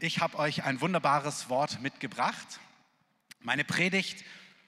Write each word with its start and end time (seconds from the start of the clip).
Ich 0.00 0.20
habe 0.20 0.38
euch 0.38 0.64
ein 0.64 0.82
wunderbares 0.82 1.48
Wort 1.48 1.80
mitgebracht. 1.80 2.60
Meine 3.40 3.64
Predigt 3.64 4.26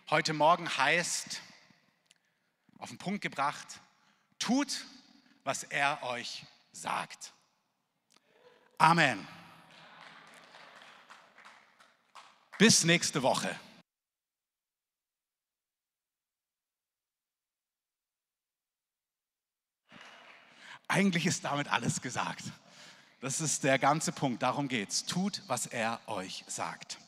heute 0.08 0.32
Morgen 0.32 0.74
heißt, 0.74 1.42
auf 2.78 2.88
den 2.88 2.96
Punkt 2.96 3.20
gebracht, 3.20 3.66
tut, 4.38 4.86
was 5.44 5.64
er 5.64 6.02
euch 6.02 6.46
sagt. 6.72 7.34
Amen. 8.78 9.28
Bis 12.56 12.84
nächste 12.84 13.22
Woche. 13.22 13.54
Eigentlich 20.86 21.26
ist 21.26 21.44
damit 21.44 21.68
alles 21.68 22.00
gesagt. 22.00 22.44
Das 23.20 23.40
ist 23.40 23.64
der 23.64 23.80
ganze 23.80 24.12
Punkt, 24.12 24.44
darum 24.44 24.68
geht's. 24.68 25.04
Tut, 25.04 25.42
was 25.48 25.66
er 25.66 26.00
euch 26.06 26.44
sagt. 26.46 26.98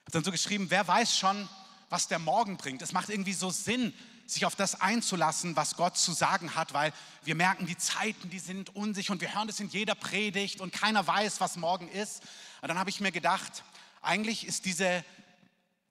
Habe 0.00 0.10
dann 0.10 0.24
so 0.24 0.32
geschrieben, 0.32 0.66
wer 0.70 0.88
weiß 0.88 1.16
schon, 1.16 1.48
was 1.90 2.08
der 2.08 2.18
Morgen 2.18 2.56
bringt. 2.56 2.82
Es 2.82 2.92
macht 2.92 3.08
irgendwie 3.08 3.34
so 3.34 3.50
Sinn, 3.50 3.94
sich 4.26 4.44
auf 4.44 4.56
das 4.56 4.80
einzulassen, 4.80 5.54
was 5.54 5.76
Gott 5.76 5.96
zu 5.96 6.12
sagen 6.12 6.56
hat, 6.56 6.74
weil 6.74 6.92
wir 7.22 7.36
merken, 7.36 7.66
die 7.66 7.78
Zeiten, 7.78 8.28
die 8.30 8.40
sind 8.40 8.74
unsicher 8.74 9.12
und 9.12 9.20
wir 9.20 9.32
hören 9.32 9.46
das 9.46 9.60
in 9.60 9.68
jeder 9.68 9.94
Predigt 9.94 10.60
und 10.60 10.72
keiner 10.72 11.06
weiß, 11.06 11.40
was 11.40 11.56
morgen 11.56 11.88
ist. 11.88 12.20
Und 12.60 12.68
dann 12.68 12.78
habe 12.78 12.90
ich 12.90 13.00
mir 13.00 13.12
gedacht, 13.12 13.62
eigentlich 14.02 14.44
ist 14.44 14.64
diese, 14.64 15.04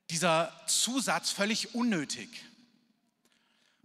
dieser 0.10 0.52
Zusatz 0.68 1.32
völlig 1.32 1.74
unnötig, 1.74 2.30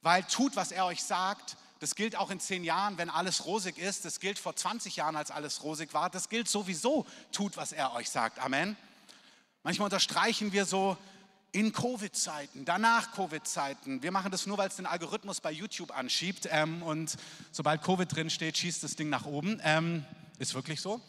weil 0.03 0.25
tut, 0.25 0.57
was 0.57 0.73
er 0.73 0.87
euch 0.87 1.05
sagt, 1.05 1.57
das 1.83 1.97
gilt 1.97 2.15
auch 2.15 2.31
in 2.31 2.39
zehn 2.39 2.63
Jahren, 2.63 2.97
wenn 2.97 3.11
alles 3.11 3.45
rosig 3.45 3.77
ist. 3.77 4.05
Das 4.05 4.21
gilt 4.21 4.39
vor 4.39 4.55
20 4.55 4.95
Jahren, 4.95 5.17
als 5.17 5.33
alles 5.33 5.65
rosig 5.65 5.93
war. 5.93 6.11
Das 6.11 6.29
gilt 6.29 6.49
sowieso. 6.49 7.05
Tut, 7.33 7.57
was 7.57 7.73
er 7.73 7.93
euch 7.95 8.09
sagt. 8.09 8.39
Amen. 8.39 8.77
Manchmal 9.65 9.87
unterstreichen 9.87 10.53
wir 10.53 10.65
so 10.65 10.97
in 11.51 11.73
Covid-Zeiten, 11.73 12.65
danach 12.65 13.11
Covid-Zeiten. 13.11 14.01
Wir 14.01 14.13
machen 14.13 14.31
das 14.31 14.47
nur, 14.47 14.59
weil 14.59 14.69
es 14.69 14.77
den 14.77 14.87
Algorithmus 14.87 15.41
bei 15.41 15.51
YouTube 15.51 15.91
anschiebt. 15.91 16.49
Ähm, 16.53 16.85
und 16.85 17.17
sobald 17.51 17.83
Covid 17.83 18.15
drin 18.15 18.31
steht, 18.31 18.59
schießt 18.59 18.85
das 18.85 18.95
Ding 18.95 19.09
nach 19.09 19.27
oben. 19.27 19.61
Ähm, 19.65 20.05
ist 20.39 20.55
wirklich 20.55 20.81
so. 20.81 21.01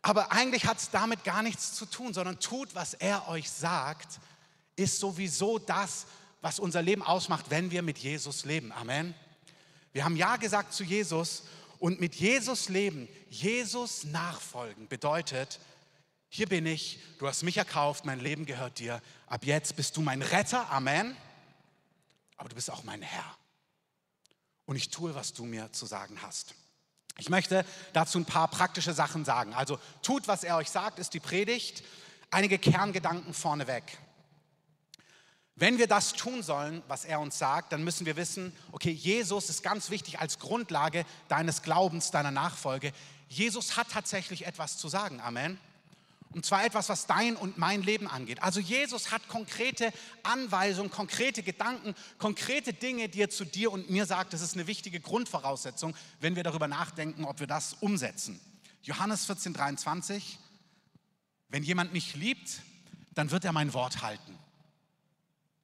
Aber 0.00 0.30
eigentlich 0.30 0.66
hat 0.66 0.78
es 0.78 0.90
damit 0.90 1.24
gar 1.24 1.42
nichts 1.42 1.74
zu 1.74 1.86
tun, 1.86 2.14
sondern 2.14 2.38
tut, 2.38 2.76
was 2.76 2.94
er 2.94 3.26
euch 3.26 3.50
sagt, 3.50 4.20
ist 4.76 5.00
sowieso 5.00 5.58
das, 5.58 6.06
was 6.40 6.60
unser 6.60 6.82
Leben 6.82 7.02
ausmacht, 7.02 7.46
wenn 7.48 7.72
wir 7.72 7.82
mit 7.82 7.98
Jesus 7.98 8.44
leben. 8.44 8.70
Amen. 8.70 9.12
Wir 9.98 10.04
haben 10.04 10.14
Ja 10.14 10.36
gesagt 10.36 10.74
zu 10.74 10.84
Jesus 10.84 11.42
und 11.80 11.98
mit 11.98 12.14
Jesus 12.14 12.68
leben, 12.68 13.08
Jesus 13.30 14.04
nachfolgen 14.04 14.86
bedeutet, 14.86 15.58
hier 16.28 16.48
bin 16.48 16.66
ich, 16.66 17.00
du 17.18 17.26
hast 17.26 17.42
mich 17.42 17.56
erkauft, 17.56 18.04
mein 18.04 18.20
Leben 18.20 18.46
gehört 18.46 18.78
dir. 18.78 19.02
Ab 19.26 19.44
jetzt 19.44 19.74
bist 19.74 19.96
du 19.96 20.00
mein 20.00 20.22
Retter, 20.22 20.70
Amen. 20.70 21.16
Aber 22.36 22.48
du 22.48 22.54
bist 22.54 22.70
auch 22.70 22.84
mein 22.84 23.02
Herr. 23.02 23.24
Und 24.66 24.76
ich 24.76 24.90
tue, 24.90 25.16
was 25.16 25.32
du 25.32 25.44
mir 25.44 25.72
zu 25.72 25.84
sagen 25.84 26.22
hast. 26.22 26.54
Ich 27.16 27.28
möchte 27.28 27.64
dazu 27.92 28.18
ein 28.18 28.24
paar 28.24 28.46
praktische 28.46 28.92
Sachen 28.92 29.24
sagen. 29.24 29.52
Also 29.52 29.80
tut, 30.02 30.28
was 30.28 30.44
er 30.44 30.58
euch 30.58 30.70
sagt, 30.70 31.00
ist 31.00 31.12
die 31.12 31.18
Predigt. 31.18 31.82
Einige 32.30 32.60
Kerngedanken 32.60 33.34
vorneweg. 33.34 33.82
Wenn 35.58 35.78
wir 35.78 35.88
das 35.88 36.12
tun 36.12 36.44
sollen, 36.44 36.82
was 36.86 37.04
er 37.04 37.18
uns 37.18 37.36
sagt, 37.36 37.72
dann 37.72 37.82
müssen 37.82 38.06
wir 38.06 38.14
wissen, 38.14 38.52
okay, 38.70 38.92
Jesus 38.92 39.50
ist 39.50 39.64
ganz 39.64 39.90
wichtig 39.90 40.20
als 40.20 40.38
Grundlage 40.38 41.04
deines 41.26 41.62
Glaubens, 41.62 42.12
deiner 42.12 42.30
Nachfolge. 42.30 42.92
Jesus 43.28 43.76
hat 43.76 43.90
tatsächlich 43.90 44.46
etwas 44.46 44.78
zu 44.78 44.88
sagen. 44.88 45.20
Amen. 45.20 45.58
Und 46.30 46.46
zwar 46.46 46.64
etwas, 46.64 46.88
was 46.90 47.06
dein 47.06 47.34
und 47.34 47.58
mein 47.58 47.82
Leben 47.82 48.06
angeht. 48.06 48.40
Also 48.40 48.60
Jesus 48.60 49.10
hat 49.10 49.26
konkrete 49.26 49.92
Anweisungen, 50.22 50.92
konkrete 50.92 51.42
Gedanken, 51.42 51.94
konkrete 52.18 52.72
Dinge, 52.72 53.08
die 53.08 53.22
er 53.22 53.30
zu 53.30 53.44
dir 53.44 53.72
und 53.72 53.90
mir 53.90 54.06
sagt. 54.06 54.34
Das 54.34 54.42
ist 54.42 54.54
eine 54.54 54.68
wichtige 54.68 55.00
Grundvoraussetzung, 55.00 55.96
wenn 56.20 56.36
wir 56.36 56.44
darüber 56.44 56.68
nachdenken, 56.68 57.24
ob 57.24 57.40
wir 57.40 57.48
das 57.48 57.74
umsetzen. 57.80 58.38
Johannes 58.82 59.24
14, 59.26 59.54
23. 59.54 60.38
Wenn 61.48 61.64
jemand 61.64 61.92
mich 61.92 62.14
liebt, 62.14 62.60
dann 63.14 63.32
wird 63.32 63.44
er 63.44 63.52
mein 63.52 63.72
Wort 63.72 64.02
halten. 64.02 64.37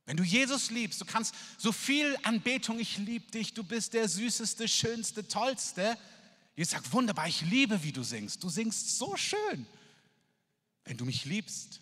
Wenn 0.06 0.16
du 0.16 0.22
Jesus 0.22 0.70
liebst, 0.70 1.00
du 1.00 1.04
kannst 1.04 1.34
so 1.56 1.72
viel 1.72 2.16
Anbetung, 2.24 2.78
ich 2.78 2.98
liebe 2.98 3.30
dich, 3.30 3.54
du 3.54 3.64
bist 3.64 3.94
der 3.94 4.08
süßeste, 4.08 4.68
schönste, 4.68 5.26
tollste. 5.26 5.96
Jesus 6.56 6.72
sagt, 6.72 6.92
wunderbar, 6.92 7.26
ich 7.26 7.40
liebe, 7.40 7.82
wie 7.82 7.92
du 7.92 8.02
singst. 8.02 8.42
Du 8.42 8.48
singst 8.48 8.98
so 8.98 9.16
schön. 9.16 9.66
Wenn 10.84 10.98
du 10.98 11.06
mich 11.06 11.24
liebst, 11.24 11.80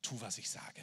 tu, 0.00 0.18
was 0.20 0.38
ich 0.38 0.48
sage. 0.48 0.80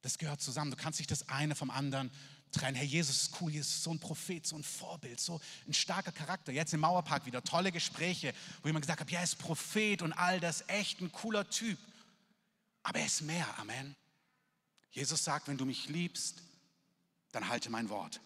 Das 0.00 0.16
gehört 0.18 0.40
zusammen. 0.40 0.70
Du 0.70 0.76
kannst 0.76 0.98
nicht 0.98 1.10
das 1.10 1.28
eine 1.28 1.54
vom 1.54 1.70
anderen 1.70 2.10
trennen. 2.50 2.76
Herr 2.76 2.84
Jesus 2.84 3.22
ist 3.22 3.40
cool, 3.40 3.52
Jesus 3.52 3.74
ist 3.74 3.82
so 3.82 3.90
ein 3.90 3.98
Prophet, 3.98 4.46
so 4.46 4.56
ein 4.56 4.62
Vorbild, 4.62 5.20
so 5.20 5.40
ein 5.66 5.74
starker 5.74 6.12
Charakter. 6.12 6.52
Jetzt 6.52 6.72
im 6.72 6.80
Mauerpark 6.80 7.26
wieder 7.26 7.42
tolle 7.42 7.70
Gespräche, 7.70 8.32
wo 8.62 8.68
jemand 8.68 8.84
gesagt 8.84 9.00
hat, 9.00 9.10
ja, 9.10 9.18
er 9.18 9.24
ist 9.24 9.38
Prophet 9.38 10.00
und 10.00 10.12
all 10.14 10.40
das, 10.40 10.64
echt 10.68 11.00
ein 11.00 11.12
cooler 11.12 11.48
Typ. 11.48 11.78
Aber 12.82 12.98
er 12.98 13.06
ist 13.06 13.22
mehr, 13.22 13.46
Amen. 13.58 13.94
Jesus 14.94 15.24
sagt, 15.24 15.48
wenn 15.48 15.58
du 15.58 15.64
mich 15.64 15.88
liebst, 15.88 16.40
dann 17.32 17.48
halte 17.48 17.68
mein 17.68 17.88
Wort. 17.88 18.20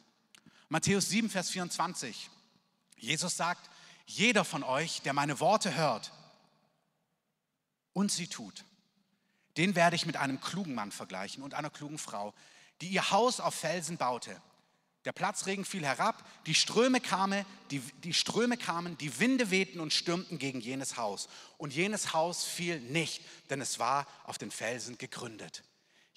Matthäus 0.68 1.08
7, 1.08 1.30
Vers 1.30 1.48
24. 1.48 2.28
Jesus 2.98 3.38
sagt, 3.38 3.70
jeder 4.04 4.44
von 4.44 4.62
euch, 4.62 5.00
der 5.00 5.14
meine 5.14 5.40
Worte 5.40 5.74
hört 5.74 6.12
und 7.94 8.12
sie 8.12 8.26
tut, 8.26 8.66
den 9.56 9.76
werde 9.76 9.96
ich 9.96 10.04
mit 10.04 10.18
einem 10.18 10.42
klugen 10.42 10.74
Mann 10.74 10.92
vergleichen 10.92 11.42
und 11.42 11.54
einer 11.54 11.70
klugen 11.70 11.96
Frau, 11.96 12.34
die 12.82 12.88
ihr 12.88 13.10
Haus 13.10 13.40
auf 13.40 13.54
Felsen 13.54 13.96
baute. 13.96 14.38
Der 15.06 15.12
Platzregen 15.12 15.64
fiel 15.64 15.86
herab, 15.86 16.22
die 16.44 16.54
Ströme, 16.54 17.00
kamen, 17.00 17.46
die, 17.70 17.80
die 18.04 18.12
Ströme 18.12 18.58
kamen, 18.58 18.98
die 18.98 19.18
Winde 19.20 19.50
wehten 19.50 19.80
und 19.80 19.94
stürmten 19.94 20.38
gegen 20.38 20.60
jenes 20.60 20.98
Haus. 20.98 21.30
Und 21.56 21.72
jenes 21.72 22.12
Haus 22.12 22.44
fiel 22.44 22.78
nicht, 22.78 23.22
denn 23.48 23.62
es 23.62 23.78
war 23.78 24.06
auf 24.24 24.36
den 24.36 24.50
Felsen 24.50 24.98
gegründet. 24.98 25.62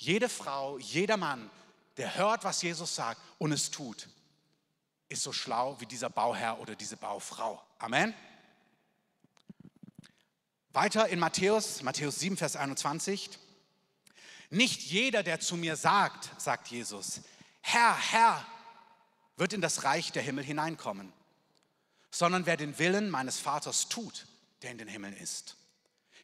Jede 0.02 0.30
Frau, 0.30 0.80
jeder 0.80 1.16
Mann, 1.16 1.52
der 1.98 2.16
hört, 2.16 2.44
was 2.44 2.64
Jesus 2.64 2.96
sagt 2.96 3.22
und 3.38 3.52
es 3.52 3.70
tut, 3.70 4.10
ist 5.10 5.22
so 5.22 5.32
schlau 5.32 5.80
wie 5.80 5.86
dieser 5.86 6.10
Bauherr 6.10 6.60
oder 6.60 6.76
diese 6.76 6.98
Baufrau. 6.98 7.62
Amen. 7.78 8.16
Weiter 10.74 11.08
in 11.10 11.20
Matthäus, 11.20 11.84
Matthäus 11.84 12.20
7, 12.20 12.36
Vers 12.36 12.56
21. 12.56 13.38
Nicht 14.50 14.82
jeder, 14.82 15.22
der 15.22 15.40
zu 15.40 15.56
mir 15.56 15.76
sagt, 15.76 16.32
sagt 16.42 16.70
Jesus, 16.70 17.22
Herr, 17.62 17.96
Herr, 17.96 18.44
wird 19.38 19.54
in 19.54 19.62
das 19.62 19.84
Reich 19.84 20.12
der 20.12 20.24
Himmel 20.24 20.44
hineinkommen, 20.44 21.14
sondern 22.10 22.48
wer 22.48 22.58
den 22.58 22.80
Willen 22.80 23.12
meines 23.12 23.38
Vaters 23.38 23.88
tut, 23.88 24.26
der 24.64 24.72
in 24.72 24.80
den 24.80 24.88
Himmeln 24.88 25.16
ist. 25.16 25.58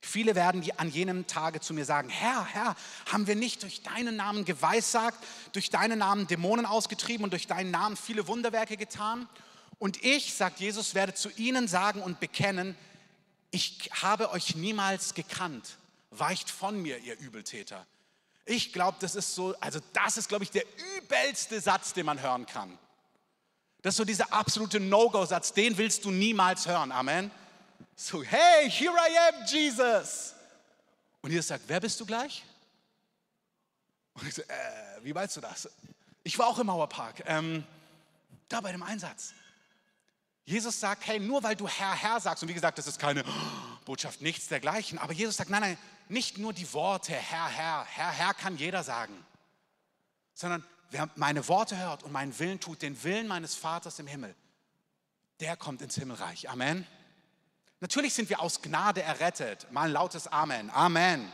Viele 0.02 0.35
werden 0.35 0.63
an 0.78 0.90
jenem 0.90 1.28
Tage 1.28 1.59
zu 1.59 1.74
mir 1.74 1.85
sagen, 1.85 2.09
Herr, 2.09 2.46
Herr, 2.46 2.75
haben 3.12 3.28
wir 3.28 3.35
nicht 3.35 3.63
durch 3.63 3.81
deinen 3.81 4.16
Namen 4.16 4.46
geweissagt, 4.46 5.18
durch 5.53 5.69
deinen 5.69 6.00
Namen 6.00 6.28
Dämonen 6.28 6.66
ausgetrieben 6.66 7.24
und 7.24 7.31
durch 7.31 7.47
deinen 7.47 7.72
Namen 7.72 7.97
viele 7.97 8.28
Wunderwerke 8.28 8.78
getan? 8.78 9.28
Und 9.80 10.03
ich, 10.03 10.34
sagt 10.34 10.59
Jesus, 10.59 10.96
werde 10.96 11.13
zu 11.13 11.30
ihnen 11.31 11.68
sagen 11.68 12.02
und 12.02 12.19
bekennen, 12.19 12.75
ich 13.52 13.90
habe 14.02 14.31
euch 14.31 14.56
niemals 14.56 15.13
gekannt, 15.13 15.78
weicht 16.12 16.50
von 16.50 16.81
mir, 16.81 16.97
ihr 17.00 17.18
Übeltäter. 17.19 17.85
Ich 18.46 18.74
glaube, 18.74 18.97
das 19.00 19.16
ist 19.16 19.35
so, 19.35 19.56
also 19.59 19.79
das 19.94 20.18
ist, 20.18 20.29
glaube 20.29 20.44
ich, 20.44 20.52
der 20.52 20.64
übelste 20.97 21.59
Satz, 21.59 21.94
den 21.94 22.06
man 22.06 22.22
hören 22.22 22.46
kann. 22.46 22.78
Das 23.81 23.94
ist 23.94 23.97
so 23.97 24.06
dieser 24.06 24.34
absolute 24.34 24.79
No-Go-Satz, 24.79 25.53
den 25.53 25.78
willst 25.78 26.06
du 26.06 26.12
niemals 26.12 26.68
hören. 26.68 26.91
Amen. 26.91 27.31
So, 27.95 28.23
hey, 28.23 28.69
here 28.69 28.93
I 28.93 29.17
am, 29.29 29.45
Jesus. 29.45 30.33
Und 31.22 31.31
Jesus 31.31 31.47
sagt, 31.47 31.63
wer 31.67 31.79
bist 31.79 31.99
du 31.99 32.05
gleich? 32.05 32.43
Und 34.13 34.28
ich 34.28 34.35
so, 34.35 34.41
äh, 34.43 34.46
wie 35.03 35.13
meinst 35.13 35.35
du 35.35 35.41
das? 35.41 35.69
Ich 36.23 36.37
war 36.37 36.47
auch 36.47 36.59
im 36.59 36.67
Mauerpark, 36.67 37.23
ähm, 37.25 37.63
da 38.49 38.61
bei 38.61 38.72
dem 38.72 38.84
Einsatz. 38.84 39.34
Jesus 40.46 40.79
sagt, 40.79 41.05
hey, 41.05 41.19
nur 41.19 41.43
weil 41.43 41.55
du 41.55 41.67
Herr, 41.67 41.93
Herr 41.93 42.19
sagst, 42.19 42.41
und 42.41 42.49
wie 42.49 42.53
gesagt, 42.53 42.78
das 42.78 42.87
ist 42.87 42.99
keine 42.99 43.23
Botschaft, 43.85 44.22
nichts 44.22 44.47
dergleichen, 44.47 44.97
aber 44.97 45.13
Jesus 45.13 45.37
sagt, 45.37 45.49
nein, 45.49 45.61
nein, 45.61 45.78
nicht 46.09 46.37
nur 46.37 46.53
die 46.53 46.72
Worte, 46.73 47.13
Herr, 47.13 47.49
Herr, 47.49 47.85
Herr, 47.85 48.11
Herr 48.11 48.34
kann 48.34 48.57
jeder 48.57 48.84
sagen, 48.84 49.13
sondern 50.34 50.63
wer 50.91 51.09
meine 51.16 51.47
Worte 51.47 51.78
hört 51.78 52.03
und 52.03 52.11
meinen 52.11 52.37
Willen 52.40 52.59
tut, 52.59 52.81
den 52.81 53.03
Willen 53.03 53.28
meines 53.28 53.55
Vaters 53.55 53.99
im 53.99 54.07
Himmel, 54.07 54.35
der 55.40 55.57
kommt 55.57 55.81
ins 55.81 55.96
Himmelreich. 55.96 56.49
Amen. 56.49 56.87
Natürlich 57.79 58.14
sind 58.14 58.29
wir 58.29 58.41
aus 58.41 58.62
Gnade 58.62 59.03
errettet. 59.03 59.72
Mal 59.72 59.84
ein 59.84 59.91
lautes 59.91 60.28
Amen. 60.28 60.70
Amen. 60.72 61.32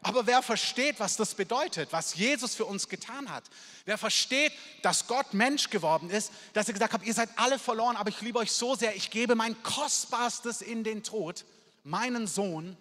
Aber 0.00 0.26
wer 0.26 0.42
versteht, 0.42 1.00
was 1.00 1.16
das 1.16 1.34
bedeutet, 1.34 1.92
was 1.92 2.14
Jesus 2.14 2.54
für 2.54 2.64
uns 2.64 2.88
getan 2.88 3.30
hat? 3.30 3.44
Wer 3.84 3.98
versteht, 3.98 4.52
dass 4.82 5.06
Gott 5.06 5.34
Mensch 5.34 5.70
geworden 5.70 6.10
ist, 6.10 6.32
dass 6.52 6.68
er 6.68 6.74
gesagt 6.74 6.92
hat, 6.92 7.02
ihr 7.02 7.14
seid 7.14 7.30
alle 7.36 7.58
verloren, 7.58 7.96
aber 7.96 8.10
ich 8.10 8.20
liebe 8.20 8.38
euch 8.38 8.52
so 8.52 8.74
sehr, 8.74 8.94
ich 8.94 9.10
gebe 9.10 9.34
mein 9.34 9.60
Kostbarstes 9.62 10.62
in 10.62 10.84
den 10.84 11.02
Tod, 11.02 11.44
meinen 11.84 12.26
Sohn. 12.26 12.76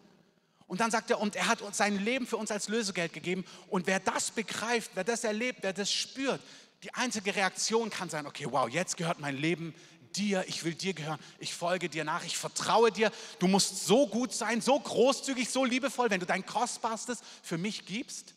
Und 0.67 0.79
dann 0.79 0.91
sagt 0.91 1.09
er, 1.09 1.19
und 1.19 1.35
er 1.35 1.47
hat 1.47 1.61
uns 1.61 1.77
sein 1.77 1.97
Leben 2.03 2.27
für 2.27 2.37
uns 2.37 2.51
als 2.51 2.67
Lösegeld 2.67 3.13
gegeben. 3.13 3.45
Und 3.67 3.87
wer 3.87 3.99
das 3.99 4.31
begreift, 4.31 4.91
wer 4.95 5.03
das 5.03 5.23
erlebt, 5.23 5.59
wer 5.61 5.73
das 5.73 5.91
spürt, 5.91 6.41
die 6.83 6.93
einzige 6.93 7.35
Reaktion 7.35 7.89
kann 7.89 8.09
sein, 8.09 8.27
okay, 8.27 8.45
wow, 8.49 8.69
jetzt 8.69 8.97
gehört 8.97 9.19
mein 9.19 9.35
Leben 9.35 9.73
dir, 10.17 10.45
ich 10.47 10.63
will 10.63 10.73
dir 10.73 10.93
gehören, 10.93 11.19
ich 11.39 11.53
folge 11.53 11.89
dir 11.89 12.03
nach, 12.03 12.23
ich 12.23 12.37
vertraue 12.37 12.91
dir. 12.91 13.11
Du 13.39 13.47
musst 13.47 13.85
so 13.85 14.07
gut 14.07 14.33
sein, 14.33 14.61
so 14.61 14.79
großzügig, 14.79 15.49
so 15.49 15.65
liebevoll, 15.65 16.09
wenn 16.09 16.19
du 16.19 16.25
dein 16.25 16.45
Kostbarstes 16.45 17.21
für 17.43 17.57
mich 17.57 17.85
gibst. 17.85 18.33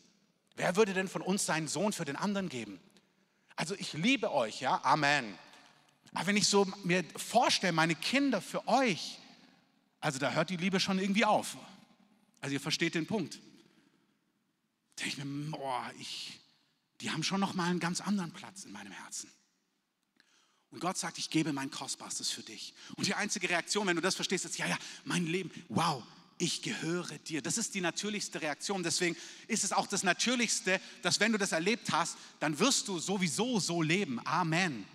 Wer 0.55 0.75
würde 0.75 0.93
denn 0.93 1.07
von 1.07 1.21
uns 1.21 1.45
seinen 1.45 1.67
Sohn 1.67 1.93
für 1.93 2.05
den 2.05 2.15
anderen 2.15 2.49
geben? 2.49 2.79
Also 3.55 3.75
ich 3.75 3.93
liebe 3.93 4.31
euch, 4.31 4.61
ja, 4.61 4.83
Amen. 4.83 5.37
Aber 6.13 6.27
wenn 6.27 6.37
ich 6.37 6.47
so 6.47 6.65
mir 6.83 7.03
vorstelle, 7.15 7.73
meine 7.73 7.95
Kinder 7.95 8.41
für 8.41 8.67
euch, 8.67 9.17
also 9.99 10.19
da 10.19 10.31
hört 10.31 10.49
die 10.49 10.57
Liebe 10.57 10.79
schon 10.79 10.99
irgendwie 10.99 11.25
auf. 11.25 11.57
Also 12.41 12.53
ihr 12.53 12.59
versteht 12.59 12.95
den 12.95 13.07
Punkt. 13.07 13.39
Denke 14.99 15.09
ich 15.09 15.17
mir, 15.17 15.51
boah, 15.51 15.91
ich, 15.99 16.39
die 16.99 17.11
haben 17.11 17.23
schon 17.23 17.39
noch 17.39 17.53
mal 17.53 17.69
einen 17.69 17.79
ganz 17.79 18.01
anderen 18.01 18.31
Platz 18.31 18.65
in 18.65 18.71
meinem 18.71 18.91
Herzen. 18.91 19.31
Und 20.71 20.79
Gott 20.79 20.97
sagt, 20.97 21.17
ich 21.17 21.29
gebe 21.29 21.51
mein 21.51 21.69
Kostbarstes 21.69 22.31
für 22.31 22.43
dich. 22.43 22.73
Und 22.95 23.05
die 23.05 23.13
einzige 23.13 23.49
Reaktion, 23.49 23.87
wenn 23.87 23.95
du 23.97 24.01
das 24.01 24.15
verstehst, 24.15 24.45
ist, 24.45 24.57
ja, 24.57 24.67
ja, 24.67 24.77
mein 25.03 25.27
Leben, 25.27 25.51
wow, 25.67 26.01
ich 26.37 26.61
gehöre 26.61 27.17
dir. 27.19 27.41
Das 27.41 27.57
ist 27.57 27.75
die 27.75 27.81
natürlichste 27.81 28.41
Reaktion. 28.41 28.81
Deswegen 28.81 29.15
ist 29.47 29.63
es 29.63 29.73
auch 29.73 29.85
das 29.85 30.03
Natürlichste, 30.03 30.79
dass 31.01 31.19
wenn 31.19 31.33
du 31.33 31.37
das 31.37 31.51
erlebt 31.51 31.91
hast, 31.91 32.17
dann 32.39 32.57
wirst 32.57 32.87
du 32.87 32.99
sowieso 32.99 33.59
so 33.59 33.81
leben. 33.81 34.25
Amen. 34.25 34.85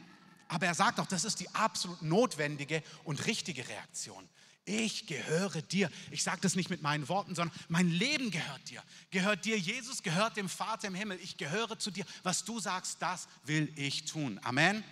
Aber 0.49 0.67
er 0.67 0.75
sagt 0.75 0.99
auch, 0.99 1.06
das 1.06 1.25
ist 1.25 1.40
die 1.40 1.49
absolut 1.55 2.02
notwendige 2.02 2.82
und 3.05 3.26
richtige 3.26 3.69
Reaktion. 3.69 4.28
Ich 4.64 5.06
gehöre 5.06 5.62
dir. 5.62 5.90
Ich 6.11 6.25
sage 6.25 6.40
das 6.40 6.56
nicht 6.56 6.70
mit 6.70 6.82
meinen 6.82 7.08
Worten, 7.08 7.37
sondern 7.37 7.56
mein 7.69 7.88
Leben 7.88 8.32
gehört 8.32 8.69
dir. 8.69 8.82
Gehört 9.11 9.44
dir, 9.44 9.56
Jesus 9.56 10.02
gehört 10.02 10.37
dem 10.37 10.49
Vater 10.49 10.88
im 10.88 10.94
Himmel. 10.96 11.20
Ich 11.23 11.37
gehöre 11.37 11.78
zu 11.78 11.93
dir. 11.93 12.05
Was 12.25 12.44
du 12.44 12.58
sagst, 12.58 13.00
das 13.00 13.28
will 13.44 13.73
ich 13.76 14.06
tun. 14.06 14.40
Amen. 14.43 14.82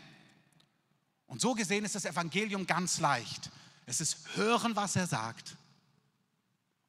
Und 1.34 1.40
so 1.40 1.52
gesehen 1.54 1.84
ist 1.84 1.96
das 1.96 2.04
Evangelium 2.04 2.64
ganz 2.64 3.00
leicht. 3.00 3.50
Es 3.86 4.00
ist 4.00 4.36
hören, 4.36 4.76
was 4.76 4.94
er 4.94 5.08
sagt 5.08 5.56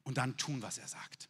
und 0.04 0.20
dann 0.20 0.38
tun, 0.38 0.62
was 0.62 0.78
er 0.78 0.88
sagt. 0.88 1.30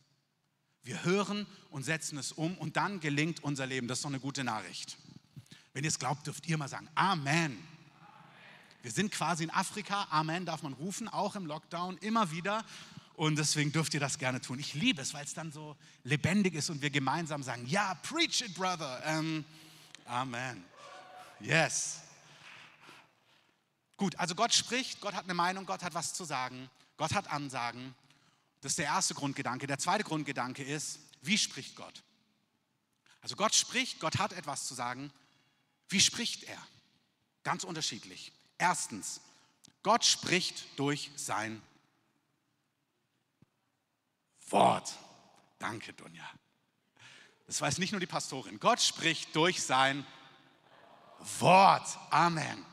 Wir 0.83 1.01
hören 1.05 1.47
und 1.69 1.83
setzen 1.83 2.17
es 2.17 2.33
um 2.33 2.57
und 2.57 2.75
dann 2.75 2.99
gelingt 2.99 3.41
unser 3.41 3.67
Leben. 3.67 3.87
Das 3.87 3.99
ist 3.99 4.03
doch 4.03 4.09
eine 4.09 4.19
gute 4.19 4.43
Nachricht. 4.43 4.97
Wenn 5.71 5.85
ihr 5.85 5.87
es 5.87 5.97
glaubt, 5.97 6.27
dürft 6.27 6.45
ihr 6.47 6.57
mal 6.57 6.67
sagen, 6.67 6.89
Amen. 6.93 7.57
Wir 8.81 8.91
sind 8.91 9.13
quasi 9.13 9.45
in 9.45 9.49
Afrika, 9.49 10.07
Amen 10.09 10.45
darf 10.45 10.61
man 10.61 10.73
rufen, 10.73 11.07
auch 11.07 11.37
im 11.37 11.45
Lockdown, 11.45 11.97
immer 11.99 12.31
wieder. 12.31 12.65
Und 13.13 13.37
deswegen 13.37 13.71
dürft 13.71 13.93
ihr 13.93 14.01
das 14.01 14.17
gerne 14.17 14.41
tun. 14.41 14.59
Ich 14.59 14.73
liebe 14.73 15.01
es, 15.01 15.13
weil 15.13 15.23
es 15.23 15.33
dann 15.33 15.53
so 15.53 15.77
lebendig 16.03 16.53
ist 16.53 16.69
und 16.69 16.81
wir 16.81 16.89
gemeinsam 16.89 17.43
sagen, 17.43 17.65
ja, 17.65 17.93
preach 17.93 18.41
it, 18.41 18.53
brother. 18.55 19.01
Ähm, 19.05 19.45
Amen. 20.03 20.65
Yes. 21.39 22.01
Gut, 23.97 24.17
also 24.17 24.35
Gott 24.35 24.53
spricht, 24.53 24.99
Gott 25.01 25.13
hat 25.13 25.23
eine 25.23 25.33
Meinung, 25.33 25.65
Gott 25.65 25.83
hat 25.83 25.93
was 25.93 26.13
zu 26.13 26.25
sagen, 26.25 26.69
Gott 26.97 27.13
hat 27.13 27.31
Ansagen. 27.31 27.95
Das 28.61 28.73
ist 28.73 28.79
der 28.79 28.85
erste 28.85 29.13
Grundgedanke. 29.13 29.67
Der 29.67 29.79
zweite 29.79 30.03
Grundgedanke 30.03 30.63
ist, 30.63 30.99
wie 31.21 31.37
spricht 31.37 31.75
Gott? 31.75 32.03
Also 33.21 33.35
Gott 33.35 33.55
spricht, 33.55 33.99
Gott 33.99 34.17
hat 34.17 34.33
etwas 34.33 34.67
zu 34.67 34.73
sagen. 34.73 35.11
Wie 35.87 36.01
spricht 36.01 36.43
er? 36.43 36.57
Ganz 37.43 37.63
unterschiedlich. 37.63 38.31
Erstens, 38.57 39.21
Gott 39.83 40.03
spricht 40.03 40.65
durch 40.79 41.11
sein 41.15 41.61
Wort. 44.49 44.93
Danke, 45.59 45.93
Dunja. 45.93 46.29
Das 47.47 47.61
weiß 47.61 47.77
nicht 47.77 47.91
nur 47.91 47.99
die 47.99 48.07
Pastorin. 48.07 48.59
Gott 48.59 48.81
spricht 48.81 49.35
durch 49.35 49.63
sein 49.63 50.05
Wort. 51.39 51.97
Amen. 52.09 52.65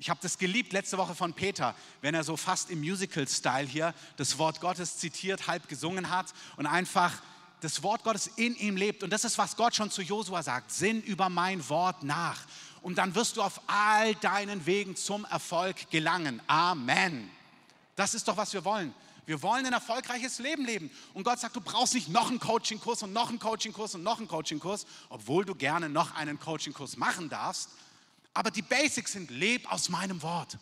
Ich 0.00 0.10
habe 0.10 0.20
das 0.22 0.38
geliebt 0.38 0.72
letzte 0.72 0.96
Woche 0.96 1.16
von 1.16 1.32
Peter, 1.32 1.74
wenn 2.02 2.14
er 2.14 2.22
so 2.22 2.36
fast 2.36 2.70
im 2.70 2.78
Musical-Style 2.78 3.66
hier 3.66 3.92
das 4.16 4.38
Wort 4.38 4.60
Gottes 4.60 4.96
zitiert, 4.96 5.48
halb 5.48 5.68
gesungen 5.68 6.08
hat 6.08 6.26
und 6.56 6.66
einfach 6.66 7.20
das 7.60 7.82
Wort 7.82 8.04
Gottes 8.04 8.28
in 8.36 8.54
ihm 8.54 8.76
lebt. 8.76 9.02
Und 9.02 9.12
das 9.12 9.24
ist, 9.24 9.38
was 9.38 9.56
Gott 9.56 9.74
schon 9.74 9.90
zu 9.90 10.00
Josua 10.00 10.44
sagt. 10.44 10.70
Sinn 10.70 11.02
über 11.02 11.28
mein 11.28 11.68
Wort 11.68 12.04
nach. 12.04 12.40
Und 12.80 12.98
dann 12.98 13.16
wirst 13.16 13.36
du 13.36 13.42
auf 13.42 13.60
all 13.66 14.14
deinen 14.14 14.66
Wegen 14.66 14.94
zum 14.94 15.24
Erfolg 15.24 15.90
gelangen. 15.90 16.40
Amen. 16.46 17.28
Das 17.96 18.14
ist 18.14 18.28
doch, 18.28 18.36
was 18.36 18.52
wir 18.52 18.64
wollen. 18.64 18.94
Wir 19.26 19.42
wollen 19.42 19.66
ein 19.66 19.72
erfolgreiches 19.72 20.38
Leben 20.38 20.64
leben. 20.64 20.92
Und 21.12 21.24
Gott 21.24 21.40
sagt, 21.40 21.56
du 21.56 21.60
brauchst 21.60 21.94
nicht 21.94 22.08
noch 22.08 22.30
einen 22.30 22.38
Coachingkurs 22.38 23.02
und 23.02 23.12
noch 23.12 23.30
einen 23.30 23.40
Coachingkurs 23.40 23.96
und 23.96 24.04
noch 24.04 24.18
einen 24.18 24.28
Coachingkurs, 24.28 24.86
obwohl 25.08 25.44
du 25.44 25.56
gerne 25.56 25.88
noch 25.88 26.14
einen 26.14 26.38
Coachingkurs 26.38 26.96
machen 26.96 27.28
darfst. 27.28 27.70
Aber 28.38 28.52
die 28.52 28.62
Basics 28.62 29.14
sind, 29.14 29.32
leb 29.32 29.68
aus 29.68 29.88
meinem 29.88 30.22
Wort. 30.22 30.58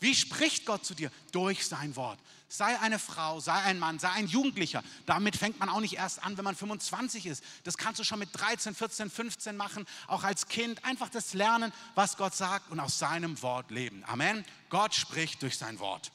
Wie 0.00 0.12
spricht 0.12 0.66
Gott 0.66 0.84
zu 0.84 0.92
dir? 0.92 1.08
Durch 1.30 1.64
sein 1.64 1.94
Wort. 1.94 2.18
Sei 2.48 2.80
eine 2.80 2.98
Frau, 2.98 3.38
sei 3.38 3.54
ein 3.62 3.78
Mann, 3.78 4.00
sei 4.00 4.10
ein 4.10 4.26
Jugendlicher. 4.26 4.82
Damit 5.06 5.36
fängt 5.36 5.60
man 5.60 5.68
auch 5.68 5.78
nicht 5.78 5.94
erst 5.94 6.20
an, 6.24 6.36
wenn 6.36 6.42
man 6.42 6.56
25 6.56 7.26
ist. 7.26 7.44
Das 7.62 7.78
kannst 7.78 8.00
du 8.00 8.04
schon 8.04 8.18
mit 8.18 8.30
13, 8.32 8.74
14, 8.74 9.08
15 9.08 9.56
machen, 9.56 9.86
auch 10.08 10.24
als 10.24 10.48
Kind. 10.48 10.84
Einfach 10.84 11.10
das 11.10 11.32
Lernen, 11.32 11.72
was 11.94 12.16
Gott 12.16 12.34
sagt 12.34 12.72
und 12.72 12.80
aus 12.80 12.98
seinem 12.98 13.40
Wort 13.40 13.70
leben. 13.70 14.02
Amen. 14.08 14.44
Gott 14.68 14.92
spricht 14.92 15.42
durch 15.42 15.56
sein 15.56 15.78
Wort. 15.78 16.10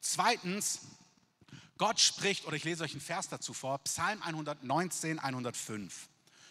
Zweitens, 0.00 0.80
Gott 1.76 2.00
spricht, 2.00 2.46
oder 2.46 2.56
ich 2.56 2.64
lese 2.64 2.82
euch 2.82 2.94
einen 2.94 3.00
Vers 3.00 3.28
dazu 3.28 3.54
vor, 3.54 3.78
Psalm 3.84 4.20
119, 4.24 5.20
105. 5.20 6.08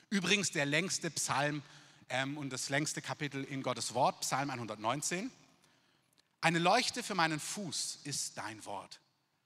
Übrigens 0.09 0.51
der 0.51 0.65
längste 0.65 1.11
Psalm 1.11 1.61
ähm, 2.09 2.37
und 2.37 2.51
das 2.51 2.69
längste 2.69 3.01
Kapitel 3.01 3.43
in 3.43 3.63
Gottes 3.63 3.93
Wort, 3.93 4.21
Psalm 4.21 4.49
119. 4.49 5.31
Eine 6.41 6.59
Leuchte 6.59 7.03
für 7.03 7.15
meinen 7.15 7.39
Fuß 7.39 7.99
ist 8.03 8.37
dein 8.37 8.63
Wort, 8.65 8.99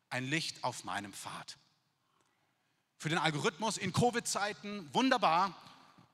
ein 0.09 0.25
Licht 0.25 0.63
auf 0.63 0.83
meinem 0.83 1.13
Pfad. 1.13 1.57
Für 2.97 3.09
den 3.09 3.17
Algorithmus 3.17 3.77
in 3.77 3.93
Covid-Zeiten 3.93 4.87
wunderbar, 4.93 5.55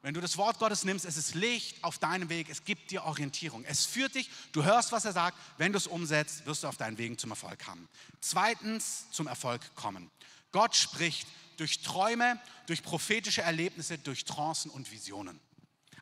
wenn 0.02 0.14
du 0.14 0.22
das 0.22 0.38
Wort 0.38 0.60
Gottes 0.60 0.86
nimmst, 0.86 1.06
es 1.06 1.18
ist 1.18 1.36
Licht 1.36 1.84
auf 1.84 1.98
deinem 1.98 2.30
Weg, 2.30 2.48
es 2.50 2.64
gibt 2.64 2.92
dir 2.92 3.04
Orientierung. 3.04 3.66
Es 3.66 3.86
führt 3.86 4.16
dich, 4.16 4.30
du 4.54 4.64
hörst, 4.64 4.92
was 4.92 5.04
er 5.04 5.12
sagt, 5.12 5.38
wenn 5.58 5.74
du 5.74 5.78
es 5.78 5.88
umsetzt, 5.88 6.46
wirst 6.46 6.64
du 6.64 6.68
auf 6.68 6.78
deinen 6.78 6.98
Wegen 6.98 7.18
zum 7.18 7.32
Erfolg 7.32 7.68
haben. 7.68 7.90
Zweitens, 8.22 9.08
zum 9.12 9.28
Erfolg 9.28 9.76
kommen. 9.76 10.10
Gott 10.52 10.76
spricht 10.76 11.28
durch 11.58 11.81
Träume, 11.81 12.40
durch 12.68 12.83
prophetische 12.83 13.42
Erlebnisse, 13.42 13.98
durch 13.98 14.24
Trancen 14.24 14.71
und 14.71 14.92
Visionen. 14.92 15.40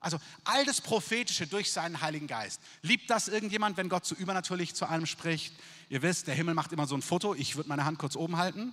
Also 0.06 0.20
all 0.44 0.64
das 0.66 0.82
Prophetische 0.82 1.48
durch 1.48 1.72
seinen 1.72 2.00
Heiligen 2.00 2.28
Geist. 2.28 2.62
Liebt 2.84 3.10
das 3.10 3.28
irgendjemand, 3.28 3.76
wenn 3.76 3.90
Gott 3.90 4.06
so 4.06 4.14
übernatürlich 4.14 4.76
zu 4.76 4.86
einem 4.86 5.08
spricht? 5.08 5.52
Ihr 5.90 6.04
wisst, 6.04 6.28
der 6.28 6.36
Himmel 6.36 6.54
macht 6.54 6.72
immer 6.72 6.86
so 6.86 6.94
ein 6.94 7.02
Foto. 7.02 7.34
Ich 7.34 7.56
würde 7.56 7.70
meine 7.70 7.86
Hand 7.86 7.98
kurz 7.98 8.16
oben 8.16 8.38
halten. 8.38 8.72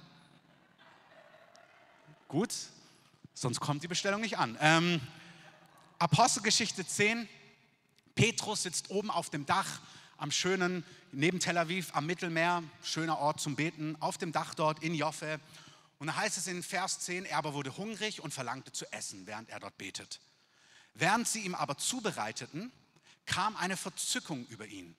Gut, 2.29 2.53
sonst 3.33 3.61
kommt 3.61 3.83
die 3.83 3.89
Bestellung 3.89 4.21
nicht 4.21 4.37
an. 4.37 4.59
Ähm, 4.61 5.01
Apostelgeschichte 5.99 6.87
10. 6.87 7.27
Petrus 8.15 8.65
sitzt 8.65 8.91
oben 8.91 9.11
auf 9.11 9.31
dem 9.31 9.47
Dach 9.47 9.81
am 10.19 10.31
schönen, 10.31 10.85
neben 11.13 11.41
Tel 11.41 11.57
Aviv 11.57 11.95
am 11.95 12.05
Mittelmeer, 12.05 12.63
schöner 12.83 13.17
Ort 13.17 13.41
zum 13.41 13.57
Beten, 13.57 13.97
auf 14.01 14.19
dem 14.19 14.33
Dach 14.33 14.55
dort 14.55 14.83
in 14.83 14.95
Joffe. 14.95 15.41
Und 15.99 16.09
da 16.09 16.17
heißt 16.17 16.37
es 16.37 16.47
in 16.47 16.63
Vers 16.63 17.01
10, 17.01 17.25
er 17.25 17.39
aber 17.39 17.55
wurde 17.55 17.75
hungrig 17.79 18.21
und 18.23 18.35
verlangte 18.35 18.71
zu 18.71 18.85
essen, 18.93 19.27
während 19.27 19.49
er 19.49 19.61
dort 19.61 19.79
betet. 19.79 20.21
Während 20.95 21.27
sie 21.27 21.41
ihm 21.41 21.55
aber 21.55 21.79
zubereiteten, 21.79 22.73
kam 23.27 23.57
eine 23.57 23.77
Verzückung 23.77 24.47
über 24.47 24.67
ihn. 24.67 24.97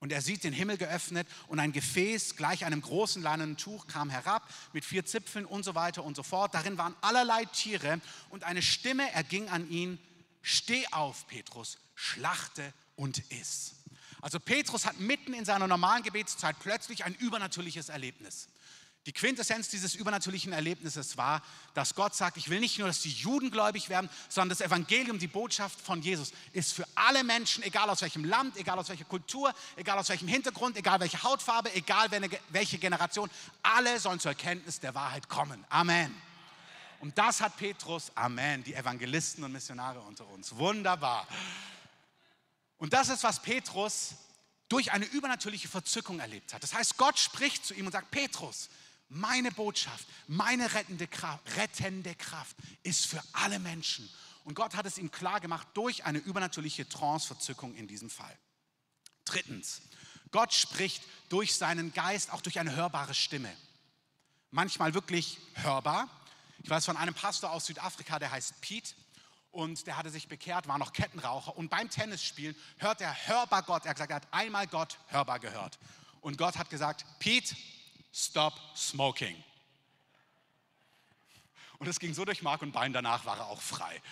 Und 0.00 0.12
er 0.12 0.22
sieht 0.22 0.44
den 0.44 0.52
Himmel 0.52 0.76
geöffnet 0.76 1.26
und 1.48 1.58
ein 1.58 1.72
Gefäß 1.72 2.36
gleich 2.36 2.64
einem 2.64 2.80
großen 2.80 3.20
leinenen 3.20 3.56
Tuch 3.56 3.88
kam 3.88 4.10
herab 4.10 4.48
mit 4.72 4.84
vier 4.84 5.04
Zipfeln 5.04 5.44
und 5.44 5.64
so 5.64 5.74
weiter 5.74 6.04
und 6.04 6.14
so 6.14 6.22
fort. 6.22 6.54
Darin 6.54 6.78
waren 6.78 6.94
allerlei 7.00 7.44
Tiere 7.46 8.00
und 8.30 8.44
eine 8.44 8.62
Stimme 8.62 9.10
erging 9.12 9.48
an 9.48 9.68
ihn, 9.68 9.98
steh 10.40 10.86
auf, 10.92 11.26
Petrus, 11.26 11.78
schlachte 11.96 12.72
und 12.94 13.18
iss. 13.32 13.74
Also 14.20 14.38
Petrus 14.38 14.86
hat 14.86 15.00
mitten 15.00 15.34
in 15.34 15.44
seiner 15.44 15.66
normalen 15.66 16.04
Gebetszeit 16.04 16.56
plötzlich 16.60 17.04
ein 17.04 17.14
übernatürliches 17.14 17.88
Erlebnis. 17.88 18.48
Die 19.08 19.14
Quintessenz 19.14 19.70
dieses 19.70 19.94
übernatürlichen 19.94 20.52
Erlebnisses 20.52 21.16
war, 21.16 21.40
dass 21.72 21.94
Gott 21.94 22.14
sagt, 22.14 22.36
ich 22.36 22.50
will 22.50 22.60
nicht 22.60 22.78
nur, 22.78 22.88
dass 22.88 23.00
die 23.00 23.10
Juden 23.10 23.50
gläubig 23.50 23.88
werden, 23.88 24.10
sondern 24.28 24.50
das 24.50 24.60
Evangelium, 24.60 25.18
die 25.18 25.28
Botschaft 25.28 25.80
von 25.80 26.02
Jesus 26.02 26.30
ist 26.52 26.74
für 26.74 26.84
alle 26.94 27.24
Menschen, 27.24 27.62
egal 27.62 27.88
aus 27.88 28.02
welchem 28.02 28.22
Land, 28.22 28.58
egal 28.58 28.78
aus 28.78 28.90
welcher 28.90 29.06
Kultur, 29.06 29.54
egal 29.76 29.96
aus 29.98 30.10
welchem 30.10 30.28
Hintergrund, 30.28 30.76
egal 30.76 31.00
welche 31.00 31.22
Hautfarbe, 31.22 31.74
egal 31.74 32.10
welche 32.50 32.76
Generation, 32.76 33.30
alle 33.62 33.98
sollen 33.98 34.20
zur 34.20 34.32
Erkenntnis 34.32 34.78
der 34.78 34.94
Wahrheit 34.94 35.26
kommen. 35.30 35.64
Amen. 35.70 36.14
Und 37.00 37.16
das 37.16 37.40
hat 37.40 37.56
Petrus, 37.56 38.12
Amen, 38.14 38.62
die 38.62 38.74
Evangelisten 38.74 39.42
und 39.42 39.52
Missionare 39.52 40.00
unter 40.00 40.26
uns. 40.26 40.54
Wunderbar. 40.54 41.26
Und 42.76 42.92
das 42.92 43.08
ist, 43.08 43.22
was 43.24 43.40
Petrus 43.40 44.16
durch 44.68 44.92
eine 44.92 45.06
übernatürliche 45.06 45.68
Verzückung 45.68 46.20
erlebt 46.20 46.52
hat. 46.52 46.62
Das 46.62 46.74
heißt, 46.74 46.98
Gott 46.98 47.18
spricht 47.18 47.64
zu 47.64 47.72
ihm 47.72 47.86
und 47.86 47.92
sagt, 47.92 48.10
Petrus, 48.10 48.68
meine 49.08 49.50
Botschaft, 49.52 50.06
meine 50.26 50.72
rettende 50.74 51.06
Kraft, 51.06 51.42
rettende 51.56 52.14
Kraft 52.14 52.56
ist 52.82 53.06
für 53.06 53.22
alle 53.32 53.58
Menschen. 53.58 54.08
Und 54.44 54.54
Gott 54.54 54.74
hat 54.74 54.86
es 54.86 54.98
ihm 54.98 55.10
klar 55.10 55.40
gemacht 55.40 55.68
durch 55.74 56.04
eine 56.04 56.18
übernatürliche 56.18 56.88
Trance-Verzückung 56.88 57.74
in 57.74 57.86
diesem 57.86 58.10
Fall. 58.10 58.36
Drittens, 59.24 59.82
Gott 60.30 60.52
spricht 60.52 61.02
durch 61.28 61.54
seinen 61.54 61.92
Geist, 61.92 62.32
auch 62.32 62.40
durch 62.40 62.58
eine 62.58 62.74
hörbare 62.74 63.14
Stimme. 63.14 63.54
Manchmal 64.50 64.94
wirklich 64.94 65.38
hörbar. 65.54 66.08
Ich 66.62 66.70
weiß 66.70 66.86
von 66.86 66.96
einem 66.96 67.14
Pastor 67.14 67.50
aus 67.50 67.66
Südafrika, 67.66 68.18
der 68.18 68.30
heißt 68.30 68.60
Pete 68.60 68.94
und 69.50 69.86
der 69.86 69.96
hatte 69.96 70.10
sich 70.10 70.28
bekehrt, 70.28 70.68
war 70.68 70.78
noch 70.78 70.92
Kettenraucher 70.92 71.56
und 71.56 71.68
beim 71.68 71.90
Tennisspielen 71.90 72.56
hört 72.78 73.00
er 73.00 73.14
hörbar 73.26 73.62
Gott. 73.62 73.84
Er 73.84 73.90
hat 73.90 73.96
gesagt, 73.96 74.10
er 74.10 74.16
hat 74.16 74.28
einmal 74.32 74.66
Gott 74.66 74.98
hörbar 75.08 75.38
gehört. 75.38 75.78
Und 76.20 76.36
Gott 76.36 76.56
hat 76.56 76.70
gesagt, 76.70 77.04
Pete, 77.18 77.54
stop 78.12 78.54
smoking. 78.76 79.42
Und 81.78 81.86
es 81.86 82.00
ging 82.00 82.12
so 82.12 82.24
durch 82.24 82.42
Mark 82.42 82.62
und 82.62 82.72
Bein, 82.72 82.92
danach 82.92 83.24
war 83.24 83.38
er 83.38 83.46
auch 83.46 83.60
frei. 83.60 84.02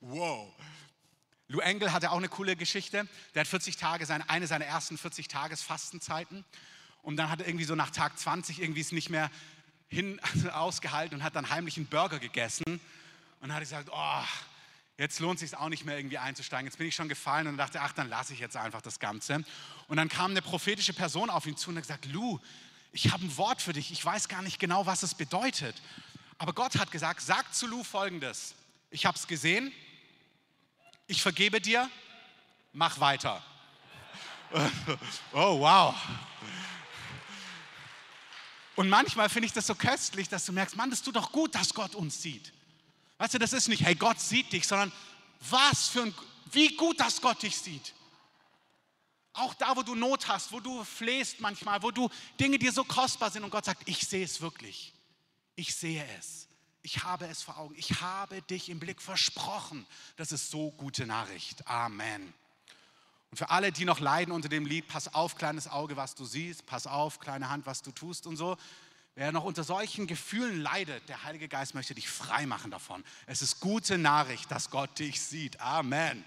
Wow. 0.00 0.52
Lou 1.48 1.60
Engel 1.60 1.92
hatte 1.92 2.10
auch 2.10 2.18
eine 2.18 2.28
coole 2.28 2.56
Geschichte. 2.56 3.08
Der 3.34 3.40
hat 3.40 3.48
40 3.48 3.76
Tage, 3.76 4.04
seine, 4.04 4.28
eine 4.28 4.46
seiner 4.46 4.66
ersten 4.66 4.98
40 4.98 5.28
Tages 5.28 5.62
Fastenzeiten. 5.62 6.44
Und 7.02 7.16
dann 7.16 7.30
hat 7.30 7.40
er 7.40 7.48
irgendwie 7.48 7.64
so 7.64 7.74
nach 7.74 7.90
Tag 7.90 8.18
20 8.18 8.60
irgendwie 8.60 8.82
es 8.82 8.92
nicht 8.92 9.08
mehr 9.08 9.30
hin 9.88 10.20
ausgehalten 10.52 11.16
und 11.16 11.24
hat 11.24 11.34
dann 11.34 11.48
heimlich 11.48 11.78
einen 11.78 11.86
Burger 11.86 12.18
gegessen. 12.18 12.64
Und 12.66 12.80
dann 13.40 13.52
hat 13.52 13.58
er 13.58 13.64
gesagt, 13.64 13.88
oh, 13.90 14.24
jetzt 14.98 15.20
lohnt 15.20 15.40
es 15.40 15.48
sich 15.48 15.58
auch 15.58 15.68
nicht 15.68 15.84
mehr 15.84 15.96
irgendwie 15.96 16.18
einzusteigen. 16.18 16.66
Jetzt 16.66 16.76
bin 16.76 16.88
ich 16.88 16.94
schon 16.94 17.08
gefallen 17.08 17.46
und 17.46 17.56
dachte, 17.56 17.80
ach, 17.80 17.92
dann 17.92 18.08
lasse 18.08 18.34
ich 18.34 18.40
jetzt 18.40 18.56
einfach 18.56 18.82
das 18.82 18.98
Ganze. 18.98 19.44
Und 19.86 19.96
dann 19.96 20.08
kam 20.08 20.32
eine 20.32 20.42
prophetische 20.42 20.92
Person 20.92 21.30
auf 21.30 21.46
ihn 21.46 21.56
zu 21.56 21.70
und 21.70 21.76
hat 21.76 21.84
gesagt, 21.84 22.06
Lou, 22.06 22.40
ich 22.92 23.12
habe 23.12 23.24
ein 23.24 23.36
Wort 23.36 23.62
für 23.62 23.72
dich. 23.72 23.92
Ich 23.92 24.04
weiß 24.04 24.28
gar 24.28 24.42
nicht 24.42 24.58
genau, 24.58 24.86
was 24.86 25.04
es 25.04 25.14
bedeutet. 25.14 25.80
Aber 26.36 26.52
Gott 26.52 26.76
hat 26.78 26.90
gesagt, 26.90 27.20
sag 27.20 27.54
zu 27.54 27.66
Lou 27.66 27.84
folgendes. 27.84 28.54
Ich 28.90 29.06
habe 29.06 29.16
es 29.16 29.26
gesehen, 29.26 29.72
ich 31.06 31.22
vergebe 31.22 31.60
dir, 31.60 31.88
mach 32.72 32.98
weiter. 32.98 33.42
oh, 35.32 35.60
wow. 35.60 35.94
Und 38.74 38.88
manchmal 38.88 39.28
finde 39.28 39.46
ich 39.46 39.52
das 39.52 39.66
so 39.66 39.74
köstlich, 39.74 40.28
dass 40.28 40.44
du 40.44 40.52
merkst, 40.52 40.76
Mann, 40.76 40.90
das 40.90 41.02
tut 41.02 41.16
doch 41.16 41.32
gut, 41.32 41.54
dass 41.54 41.74
Gott 41.74 41.94
uns 41.94 42.22
sieht. 42.22 42.52
Weißt 43.18 43.34
du, 43.34 43.38
das 43.38 43.52
ist 43.52 43.68
nicht, 43.68 43.84
hey, 43.84 43.94
Gott 43.94 44.20
sieht 44.20 44.52
dich, 44.52 44.66
sondern 44.66 44.92
was 45.50 45.88
für 45.88 46.02
ein, 46.02 46.14
wie 46.52 46.74
gut, 46.76 47.00
dass 47.00 47.20
Gott 47.20 47.42
dich 47.42 47.58
sieht. 47.58 47.94
Auch 49.32 49.54
da, 49.54 49.76
wo 49.76 49.82
du 49.82 49.94
Not 49.94 50.28
hast, 50.28 50.50
wo 50.52 50.60
du 50.60 50.82
flehst 50.84 51.40
manchmal, 51.40 51.82
wo 51.82 51.90
du 51.90 52.08
Dinge 52.40 52.58
dir 52.58 52.72
so 52.72 52.84
kostbar 52.84 53.30
sind 53.30 53.44
und 53.44 53.50
Gott 53.50 53.64
sagt, 53.64 53.88
ich 53.88 54.06
sehe 54.06 54.24
es 54.24 54.40
wirklich. 54.40 54.92
Ich 55.54 55.74
sehe 55.74 56.04
es. 56.18 56.48
Ich 56.82 57.04
habe 57.04 57.26
es 57.26 57.42
vor 57.42 57.58
Augen. 57.58 57.74
Ich 57.76 58.00
habe 58.00 58.40
dich 58.42 58.68
im 58.68 58.80
Blick 58.80 59.02
versprochen. 59.02 59.86
Das 60.16 60.32
ist 60.32 60.50
so 60.50 60.70
gute 60.72 61.06
Nachricht. 61.06 61.66
Amen. 61.68 62.32
Und 63.30 63.36
für 63.36 63.50
alle, 63.50 63.72
die 63.72 63.84
noch 63.84 64.00
leiden 64.00 64.32
unter 64.32 64.48
dem 64.48 64.64
Lied, 64.64 64.88
pass 64.88 65.12
auf, 65.12 65.36
kleines 65.36 65.68
Auge, 65.68 65.96
was 65.96 66.14
du 66.14 66.24
siehst, 66.24 66.64
pass 66.66 66.86
auf, 66.86 67.20
kleine 67.20 67.50
Hand, 67.50 67.66
was 67.66 67.82
du 67.82 67.90
tust 67.90 68.26
und 68.26 68.36
so. 68.36 68.56
Wer 69.18 69.32
noch 69.32 69.42
unter 69.42 69.64
solchen 69.64 70.06
Gefühlen 70.06 70.60
leidet, 70.60 71.08
der 71.08 71.24
Heilige 71.24 71.48
Geist 71.48 71.74
möchte 71.74 71.92
dich 71.92 72.08
frei 72.08 72.46
machen 72.46 72.70
davon. 72.70 73.02
Es 73.26 73.42
ist 73.42 73.58
gute 73.58 73.98
Nachricht, 73.98 74.48
dass 74.48 74.70
Gott 74.70 74.96
dich 74.96 75.20
sieht. 75.20 75.58
Amen. 75.58 76.24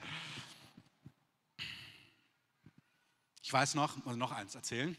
Ich 3.41 3.53
weiß 3.53 3.75
noch, 3.75 3.95
muss 4.03 4.17
noch 4.17 4.33
eins 4.33 4.55
erzählen. 4.55 4.97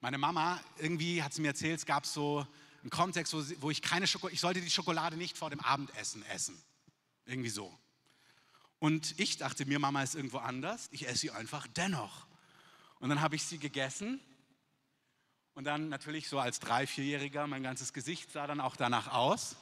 Meine 0.00 0.16
Mama, 0.16 0.58
irgendwie 0.78 1.22
hat 1.22 1.34
sie 1.34 1.42
mir 1.42 1.48
erzählt, 1.48 1.80
es 1.80 1.84
gab 1.84 2.06
so 2.06 2.46
einen 2.80 2.88
Kontext, 2.88 3.34
wo, 3.34 3.44
wo 3.60 3.70
ich 3.70 3.82
keine 3.82 4.06
Schokolade, 4.06 4.34
ich 4.34 4.40
sollte 4.40 4.62
die 4.62 4.70
Schokolade 4.70 5.18
nicht 5.18 5.36
vor 5.36 5.50
dem 5.50 5.60
Abendessen 5.60 6.24
essen. 6.24 6.58
Irgendwie 7.26 7.50
so. 7.50 7.78
Und 8.78 9.20
ich 9.20 9.36
dachte 9.36 9.66
mir, 9.66 9.78
Mama 9.78 10.02
ist 10.02 10.14
irgendwo 10.14 10.38
anders. 10.38 10.88
Ich 10.90 11.06
esse 11.06 11.18
sie 11.18 11.30
einfach 11.32 11.66
dennoch. 11.66 12.26
Und 12.98 13.10
dann 13.10 13.20
habe 13.20 13.36
ich 13.36 13.42
sie 13.42 13.58
gegessen. 13.58 14.20
Und 15.60 15.64
dann 15.64 15.90
natürlich 15.90 16.26
so 16.26 16.38
als 16.38 16.58
drei, 16.58 16.86
vierjähriger, 16.86 17.46
mein 17.46 17.62
ganzes 17.62 17.92
Gesicht 17.92 18.32
sah 18.32 18.46
dann 18.46 18.62
auch 18.62 18.76
danach 18.76 19.08
aus. 19.08 19.56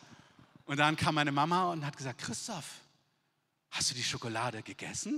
Und 0.64 0.76
dann 0.76 0.94
kam 0.94 1.16
meine 1.16 1.32
Mama 1.32 1.72
und 1.72 1.84
hat 1.84 1.96
gesagt, 1.96 2.20
Christoph, 2.20 2.82
hast 3.72 3.90
du 3.90 3.96
die 3.96 4.04
Schokolade 4.04 4.62
gegessen? 4.62 5.14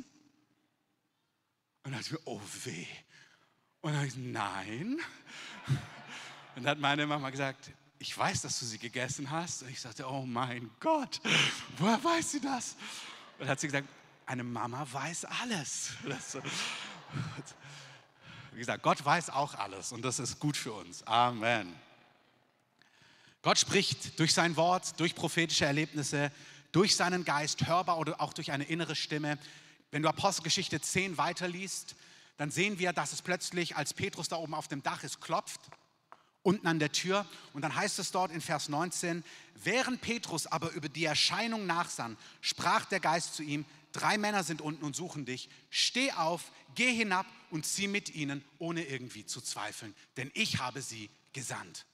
Und 1.83 1.93
dann 1.93 1.93
dachte 1.93 2.07
ich 2.07 2.13
mir, 2.13 2.21
oh 2.25 2.41
weh. 2.65 2.87
Und 3.83 3.91
dann 3.91 3.97
habe 3.97 4.07
ich 4.07 4.15
gesagt, 4.15 4.33
nein. 4.33 4.99
Und 6.57 6.63
dann 6.63 6.69
hat 6.69 6.79
meine 6.79 7.07
Mama 7.07 7.29
gesagt, 7.29 7.73
ich 7.99 8.17
weiß, 8.17 8.41
dass 8.41 8.59
du 8.61 8.65
sie 8.65 8.79
gegessen 8.79 9.31
hast. 9.31 9.63
Und 9.63 9.69
ich 9.69 9.83
sagte, 9.83 10.09
oh 10.09 10.25
mein 10.25 10.71
Gott, 10.81 11.21
woher 11.77 12.03
weiß 12.03 12.31
sie 12.31 12.41
das? 12.41 12.75
Und 13.39 13.49
hat 13.49 13.61
sie 13.61 13.67
gesagt, 13.67 13.87
eine 14.25 14.45
Mama 14.45 14.87
weiß 14.91 15.27
alles. 15.27 15.93
wie 18.53 18.59
gesagt, 18.59 18.83
Gott 18.83 19.05
weiß 19.05 19.31
auch 19.31 19.55
alles 19.55 19.93
und 19.93 20.03
das 20.03 20.19
ist 20.19 20.41
gut 20.41 20.57
für 20.57 20.73
uns. 20.73 21.07
Amen. 21.07 21.75
Gott 23.43 23.59
spricht 23.59 24.19
durch 24.19 24.35
sein 24.35 24.57
Wort, 24.57 24.99
durch 25.01 25.15
prophetische 25.15 25.65
Erlebnisse, 25.65 26.31
durch 26.73 26.95
seinen 26.95 27.25
Geist, 27.25 27.67
hörbar 27.67 27.99
oder 27.99 28.21
auch 28.21 28.33
durch 28.33 28.53
eine 28.53 28.65
innere 28.65 28.95
Stimme. 28.95 29.39
Wenn 29.91 30.03
du 30.03 30.09
Apostelgeschichte 30.09 30.81
10 30.81 31.17
weiterliest, 31.17 31.97
dann 32.37 32.51
sehen 32.51 32.79
wir, 32.79 32.93
dass 32.93 33.13
es 33.13 33.23
plötzlich, 33.23 33.77
als 33.77 33.95
Petrus 33.95 34.29
da 34.29 34.37
oben 34.37 34.55
auf 34.55 34.69
dem 34.69 34.83
Dach 34.83 35.03
ist, 35.05 35.21
klopft 35.21 35.61
unten 36.43 36.67
an 36.67 36.79
der 36.79 36.93
Tür. 36.93 37.27
Und 37.53 37.63
dann 37.63 37.75
heißt 37.75 37.99
es 37.99 38.13
dort 38.13 38.31
in 38.31 38.41
Vers 38.41 38.69
19, 38.69 39.25
während 39.55 40.01
Petrus 40.01 40.47
aber 40.47 40.71
über 40.73 40.89
die 40.89 41.05
Erscheinung 41.05 41.67
nachsann, 41.67 42.17
sprach 42.41 42.87
der 42.87 43.01
Geist 43.01 43.35
zu 43.35 43.43
ihm, 43.43 43.65
drei 43.93 44.19
Männer 44.19 44.45
sind 44.45 44.61
unten 44.61 44.85
und 44.85 44.97
suchen 44.97 45.25
dich, 45.25 45.49
steh 45.71 46.13
auf, 46.13 46.53
geh 46.75 46.93
hinab 46.93 47.27
und 47.51 47.67
zieh 47.67 47.89
mit 47.89 48.15
ihnen, 48.15 48.45
ohne 48.59 48.85
irgendwie 48.85 49.27
zu 49.27 49.41
zweifeln, 49.41 49.95
denn 50.17 50.31
ich 50.35 50.59
habe 50.59 50.83
sie 50.83 51.11
gesandt. 51.33 51.87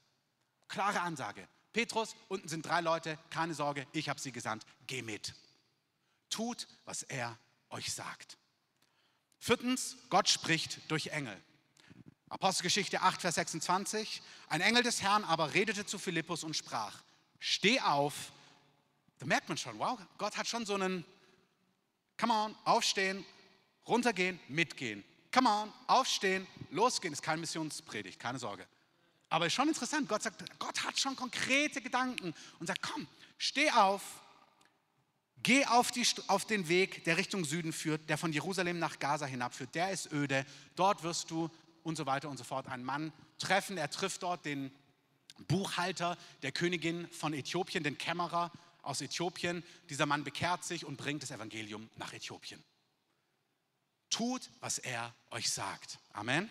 Klare 0.68 1.00
Ansage. 1.00 1.46
Petrus, 1.72 2.16
unten 2.28 2.48
sind 2.48 2.64
drei 2.64 2.80
Leute, 2.80 3.18
keine 3.30 3.54
Sorge, 3.54 3.86
ich 3.92 4.08
habe 4.08 4.20
sie 4.20 4.32
gesandt, 4.32 4.64
geh 4.86 5.02
mit. 5.02 5.34
Tut, 6.30 6.66
was 6.84 7.02
er 7.02 7.38
euch 7.70 7.92
sagt. 7.92 8.38
Viertens, 9.38 9.96
Gott 10.08 10.28
spricht 10.28 10.90
durch 10.90 11.08
Engel. 11.08 11.40
Apostelgeschichte 12.28 13.02
8, 13.02 13.20
Vers 13.20 13.36
26. 13.36 14.22
Ein 14.48 14.60
Engel 14.60 14.82
des 14.82 15.02
Herrn 15.02 15.24
aber 15.24 15.54
redete 15.54 15.86
zu 15.86 15.98
Philippus 15.98 16.42
und 16.42 16.56
sprach, 16.56 17.02
steh 17.38 17.80
auf. 17.80 18.32
Da 19.18 19.26
merkt 19.26 19.48
man 19.48 19.56
schon, 19.56 19.78
wow, 19.78 19.98
Gott 20.18 20.36
hat 20.36 20.46
schon 20.46 20.66
so 20.66 20.74
einen, 20.74 21.04
come 22.16 22.32
on, 22.32 22.54
aufstehen, 22.64 23.25
runtergehen, 23.87 24.40
mitgehen. 24.49 25.04
Come 25.32 25.49
on, 25.49 25.73
aufstehen, 25.87 26.46
losgehen. 26.70 27.12
Ist 27.12 27.23
keine 27.23 27.40
Missionspredigt, 27.40 28.18
keine 28.18 28.38
Sorge. 28.38 28.66
Aber 29.28 29.46
ist 29.46 29.54
schon 29.54 29.68
interessant, 29.68 30.08
Gott 30.08 30.23
sagt, 30.23 30.58
Gott 30.58 30.82
hat 30.85 30.99
schon 30.99 31.16
konkrete 31.16 31.80
Gedanken 31.80 32.32
und 32.61 32.66
sagt, 32.66 32.80
komm, 32.80 33.06
steh 33.38 33.70
auf, 33.73 34.02
geh 35.42 35.66
auf, 35.66 35.90
die, 35.90 36.06
auf 36.28 36.44
den 36.44 36.68
Weg, 36.68 37.04
der 37.04 37.16
Richtung 37.16 37.44
Süden 37.44 37.73
führt, 37.73 38.08
der 38.08 38.18
von 38.18 38.32
Jerusalem 38.32 38.78
nach 38.78 38.99
Gaza 38.99 39.26
hinabführt. 39.26 39.75
Der 39.75 39.90
ist 39.90 40.12
öde. 40.12 40.46
Dort 40.76 41.02
wirst 41.02 41.30
du 41.30 41.50
und 41.82 41.96
so 41.96 42.06
weiter 42.06 42.28
und 42.28 42.37
so 42.37 42.44
fort 42.44 42.68
einen 42.68 42.85
Mann 42.85 43.12
treffen. 43.38 43.78
Er 43.78 43.90
trifft 43.90 44.23
dort 44.23 44.44
den 44.44 44.73
Buchhalter 45.49 46.16
der 46.42 46.52
Königin 46.52 47.08
von 47.11 47.32
Äthiopien, 47.32 47.85
den 47.85 47.99
Kämmerer 47.99 48.50
aus 48.86 49.00
Äthiopien. 49.00 49.62
Dieser 49.90 50.06
Mann 50.06 50.24
bekehrt 50.24 50.64
sich 50.64 50.84
und 50.84 50.96
bringt 50.96 51.22
das 51.22 51.30
Evangelium 51.30 51.90
nach 51.96 52.12
Äthiopien. 52.12 52.62
Tut, 54.10 54.48
was 54.60 54.78
er 54.78 55.14
euch 55.30 55.50
sagt. 55.50 55.98
Amen. 56.12 56.50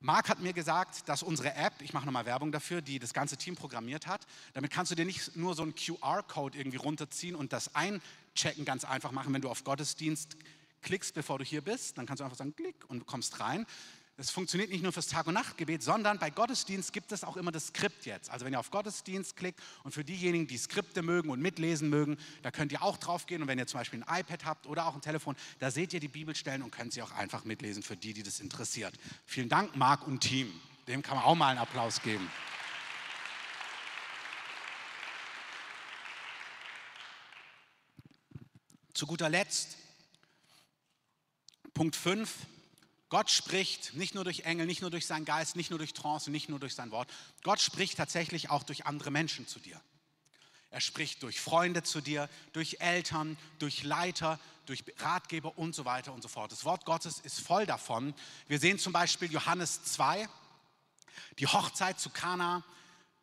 Marc 0.00 0.28
hat 0.28 0.40
mir 0.40 0.52
gesagt, 0.52 1.08
dass 1.08 1.22
unsere 1.22 1.54
App, 1.54 1.80
ich 1.80 1.94
mache 1.94 2.04
nochmal 2.04 2.26
Werbung 2.26 2.52
dafür, 2.52 2.82
die 2.82 2.98
das 2.98 3.14
ganze 3.14 3.38
Team 3.38 3.56
programmiert 3.56 4.06
hat, 4.06 4.26
damit 4.52 4.70
kannst 4.70 4.92
du 4.92 4.96
dir 4.96 5.06
nicht 5.06 5.34
nur 5.34 5.54
so 5.54 5.62
einen 5.62 5.74
QR-Code 5.74 6.58
irgendwie 6.58 6.76
runterziehen 6.76 7.34
und 7.34 7.54
das 7.54 7.74
einchecken 7.74 8.66
ganz 8.66 8.84
einfach 8.84 9.12
machen, 9.12 9.32
wenn 9.32 9.40
du 9.40 9.48
auf 9.48 9.64
Gottesdienst 9.64 10.36
klickst, 10.82 11.14
bevor 11.14 11.38
du 11.38 11.44
hier 11.44 11.62
bist, 11.62 11.96
dann 11.96 12.04
kannst 12.04 12.20
du 12.20 12.24
einfach 12.24 12.36
sagen, 12.36 12.54
klick 12.54 12.84
und 12.88 13.06
kommst 13.06 13.40
rein. 13.40 13.66
Das 14.16 14.30
funktioniert 14.30 14.70
nicht 14.70 14.82
nur 14.82 14.92
fürs 14.92 15.08
Tag- 15.08 15.26
und 15.26 15.34
Nachtgebet, 15.34 15.82
sondern 15.82 16.20
bei 16.20 16.30
Gottesdienst 16.30 16.92
gibt 16.92 17.10
es 17.10 17.24
auch 17.24 17.36
immer 17.36 17.50
das 17.50 17.68
Skript 17.68 18.06
jetzt. 18.06 18.30
Also 18.30 18.44
wenn 18.44 18.52
ihr 18.52 18.60
auf 18.60 18.70
Gottesdienst 18.70 19.34
klickt 19.34 19.58
und 19.82 19.90
für 19.90 20.04
diejenigen, 20.04 20.46
die 20.46 20.56
Skripte 20.56 21.02
mögen 21.02 21.30
und 21.30 21.40
mitlesen 21.40 21.90
mögen, 21.90 22.16
da 22.42 22.52
könnt 22.52 22.70
ihr 22.70 22.82
auch 22.82 22.96
drauf 22.96 23.26
gehen. 23.26 23.42
Und 23.42 23.48
wenn 23.48 23.58
ihr 23.58 23.66
zum 23.66 23.80
Beispiel 23.80 24.04
ein 24.06 24.20
iPad 24.20 24.44
habt 24.44 24.66
oder 24.68 24.86
auch 24.86 24.94
ein 24.94 25.00
Telefon, 25.00 25.34
da 25.58 25.72
seht 25.72 25.92
ihr 25.92 25.98
die 25.98 26.06
Bibelstellen 26.06 26.62
und 26.62 26.70
könnt 26.70 26.92
sie 26.92 27.02
auch 27.02 27.10
einfach 27.10 27.44
mitlesen 27.44 27.82
für 27.82 27.96
die, 27.96 28.14
die 28.14 28.22
das 28.22 28.38
interessiert. 28.38 28.94
Vielen 29.26 29.48
Dank, 29.48 29.74
Marc 29.74 30.06
und 30.06 30.20
Team. 30.20 30.60
Dem 30.86 31.02
kann 31.02 31.16
man 31.16 31.24
auch 31.24 31.34
mal 31.34 31.48
einen 31.48 31.58
Applaus 31.58 32.00
geben. 32.00 32.30
Zu 38.92 39.08
guter 39.08 39.28
Letzt 39.28 39.76
Punkt 41.72 41.96
5. 41.96 42.30
Gott 43.14 43.30
spricht 43.30 43.94
nicht 43.94 44.16
nur 44.16 44.24
durch 44.24 44.40
Engel, 44.40 44.66
nicht 44.66 44.80
nur 44.80 44.90
durch 44.90 45.06
seinen 45.06 45.24
Geist, 45.24 45.54
nicht 45.54 45.70
nur 45.70 45.78
durch 45.78 45.92
Trance, 45.92 46.32
nicht 46.32 46.48
nur 46.48 46.58
durch 46.58 46.74
sein 46.74 46.90
Wort. 46.90 47.08
Gott 47.44 47.60
spricht 47.60 47.96
tatsächlich 47.96 48.50
auch 48.50 48.64
durch 48.64 48.86
andere 48.86 49.12
Menschen 49.12 49.46
zu 49.46 49.60
dir. 49.60 49.80
Er 50.70 50.80
spricht 50.80 51.22
durch 51.22 51.40
Freunde 51.40 51.84
zu 51.84 52.00
dir, 52.00 52.28
durch 52.54 52.78
Eltern, 52.80 53.38
durch 53.60 53.84
Leiter, 53.84 54.40
durch 54.66 54.82
Ratgeber 54.98 55.56
und 55.56 55.76
so 55.76 55.84
weiter 55.84 56.12
und 56.12 56.22
so 56.22 56.28
fort. 56.28 56.50
Das 56.50 56.64
Wort 56.64 56.86
Gottes 56.86 57.20
ist 57.20 57.38
voll 57.38 57.66
davon. 57.66 58.14
Wir 58.48 58.58
sehen 58.58 58.80
zum 58.80 58.92
Beispiel 58.92 59.30
Johannes 59.30 59.84
2, 59.84 60.28
die 61.38 61.46
Hochzeit 61.46 62.00
zu 62.00 62.10
Kana. 62.10 62.64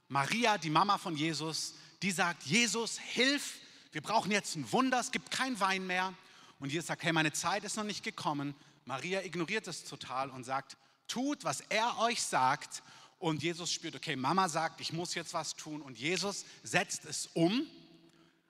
Maria, 0.08 0.58
die 0.58 0.70
Mama 0.70 1.00
von 1.00 1.18
Jesus, 1.18 1.74
die 2.02 2.12
sagt, 2.12 2.44
Jesus, 2.44 2.98
hilf, 2.98 3.60
wir 3.92 4.02
brauchen 4.02 4.32
jetzt 4.32 4.56
ein 4.56 4.72
Wunder, 4.72 5.02
es 5.02 5.12
gibt 5.12 5.32
kein 5.32 5.60
Wein 5.60 5.86
mehr. 5.86 6.14
Und 6.60 6.72
Jesus 6.72 6.88
sagt, 6.88 7.04
hey, 7.04 7.12
meine 7.12 7.34
Zeit 7.34 7.66
ist 7.66 7.76
noch 7.76 7.84
nicht 7.84 8.06
gekommen. 8.06 8.56
Maria 8.86 9.22
ignoriert 9.22 9.68
es 9.68 9.84
total 9.84 10.30
und 10.30 10.44
sagt, 10.44 10.78
tut, 11.08 11.44
was 11.44 11.62
er 11.62 11.98
euch 12.00 12.22
sagt 12.22 12.84
und 13.20 13.44
Jesus 13.44 13.72
spürt, 13.72 13.96
okay, 13.96 14.16
Mama 14.16 14.50
sagt, 14.50 14.82
ich 14.82 14.94
muss 14.94 15.14
jetzt 15.14 15.34
was 15.34 15.56
tun 15.56 15.82
und 15.82 15.98
Jesus 15.98 16.46
setzt 16.64 17.06
es 17.06 17.28
um. 17.34 17.68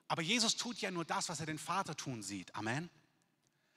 Aber 0.08 0.22
Jesus 0.22 0.56
tut 0.56 0.78
ja 0.80 0.90
nur 0.90 1.04
das, 1.04 1.28
was 1.28 1.40
er 1.40 1.46
den 1.46 1.58
Vater 1.58 1.96
tun 1.96 2.22
sieht. 2.22 2.54
Amen. 2.54 2.88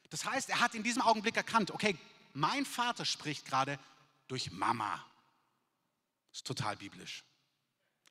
Das 0.09 0.25
heißt, 0.25 0.49
er 0.49 0.59
hat 0.61 0.75
in 0.75 0.83
diesem 0.83 1.01
Augenblick 1.01 1.35
erkannt, 1.35 1.71
okay, 1.71 1.97
mein 2.33 2.65
Vater 2.65 3.05
spricht 3.05 3.45
gerade 3.45 3.79
durch 4.27 4.51
Mama. 4.51 5.03
Das 6.29 6.39
ist 6.39 6.47
total 6.47 6.77
biblisch. 6.77 7.23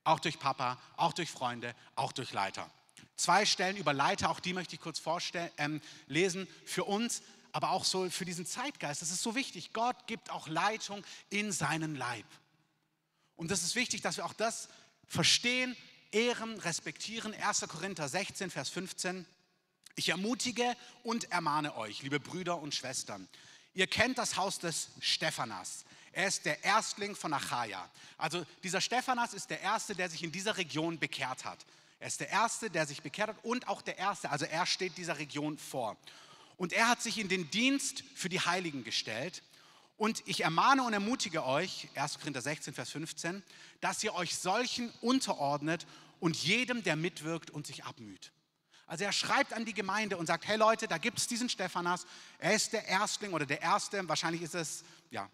Auch 0.02 0.20
durch 0.20 0.38
Papa, 0.38 0.78
auch 0.96 1.12
durch 1.12 1.30
Freunde, 1.30 1.74
auch 1.94 2.12
durch 2.12 2.32
Leiter. 2.32 2.70
Zwei 3.16 3.46
Stellen 3.46 3.76
über 3.76 3.92
Leiter, 3.92 4.30
auch 4.30 4.40
die 4.40 4.52
möchte 4.52 4.74
ich 4.74 4.80
kurz 4.80 4.98
vorstellen, 4.98 5.50
ähm, 5.56 5.80
lesen 6.06 6.48
für 6.66 6.84
uns, 6.84 7.22
aber 7.54 7.70
auch 7.70 7.84
so 7.84 8.10
für 8.10 8.24
diesen 8.24 8.46
Zeitgeist. 8.46 9.00
Das 9.00 9.12
ist 9.12 9.22
so 9.22 9.36
wichtig. 9.36 9.72
Gott 9.72 10.08
gibt 10.08 10.28
auch 10.30 10.48
Leitung 10.48 11.04
in 11.30 11.52
seinen 11.52 11.94
Leib. 11.94 12.26
Und 13.36 13.52
das 13.52 13.62
ist 13.62 13.76
wichtig, 13.76 14.02
dass 14.02 14.16
wir 14.16 14.26
auch 14.26 14.32
das 14.32 14.68
verstehen, 15.06 15.76
ehren, 16.10 16.58
respektieren. 16.58 17.32
1. 17.32 17.60
Korinther 17.68 18.08
16, 18.08 18.50
Vers 18.50 18.70
15. 18.70 19.24
Ich 19.94 20.08
ermutige 20.08 20.76
und 21.04 21.30
ermahne 21.30 21.76
euch, 21.76 22.02
liebe 22.02 22.18
Brüder 22.18 22.58
und 22.58 22.74
Schwestern. 22.74 23.28
Ihr 23.72 23.86
kennt 23.86 24.18
das 24.18 24.36
Haus 24.36 24.58
des 24.58 24.88
Stephanas. 24.98 25.84
Er 26.10 26.26
ist 26.26 26.46
der 26.46 26.64
Erstling 26.64 27.14
von 27.14 27.32
Achaia. 27.32 27.88
Also 28.18 28.44
dieser 28.64 28.80
Stephanas 28.80 29.32
ist 29.32 29.48
der 29.48 29.60
Erste, 29.60 29.94
der 29.94 30.10
sich 30.10 30.24
in 30.24 30.32
dieser 30.32 30.56
Region 30.56 30.98
bekehrt 30.98 31.44
hat. 31.44 31.64
Er 32.00 32.08
ist 32.08 32.18
der 32.18 32.30
Erste, 32.30 32.68
der 32.68 32.84
sich 32.84 33.00
bekehrt 33.00 33.28
hat 33.28 33.44
und 33.44 33.68
auch 33.68 33.80
der 33.80 33.96
Erste, 33.96 34.28
also 34.30 34.44
er 34.44 34.66
steht 34.66 34.96
dieser 34.98 35.18
Region 35.18 35.56
vor. 35.56 35.96
Und 36.56 36.72
er 36.72 36.88
hat 36.88 37.02
sich 37.02 37.18
in 37.18 37.28
den 37.28 37.50
Dienst 37.50 38.04
für 38.14 38.28
die 38.28 38.40
Heiligen 38.40 38.84
gestellt 38.84 39.42
und 39.96 40.22
ich 40.26 40.42
ermahne 40.42 40.82
und 40.82 40.92
ermutige 40.92 41.44
euch, 41.44 41.88
1. 41.94 42.18
Korinther 42.18 42.42
16, 42.42 42.74
Vers 42.74 42.90
15, 42.90 43.42
dass 43.80 44.02
ihr 44.02 44.14
euch 44.14 44.36
solchen 44.36 44.90
unterordnet 45.00 45.86
und 46.20 46.36
jedem, 46.36 46.82
der 46.82 46.96
mitwirkt 46.96 47.50
und 47.50 47.66
sich 47.66 47.84
abmüht. 47.84 48.32
Also 48.86 49.04
er 49.04 49.12
schreibt 49.12 49.52
an 49.52 49.64
die 49.64 49.74
Gemeinde 49.74 50.16
und 50.16 50.26
sagt, 50.26 50.46
hey 50.46 50.56
Leute, 50.56 50.88
da 50.88 50.98
gibt 50.98 51.18
es 51.18 51.26
diesen 51.26 51.48
Stephanas, 51.48 52.06
er 52.38 52.54
ist 52.54 52.72
der 52.72 52.86
Erstling 52.86 53.32
oder 53.32 53.46
der 53.46 53.62
Erste, 53.62 54.06
wahrscheinlich 54.08 54.42
ist 54.42 54.54
es, 54.54 54.84
ja, 55.10 55.28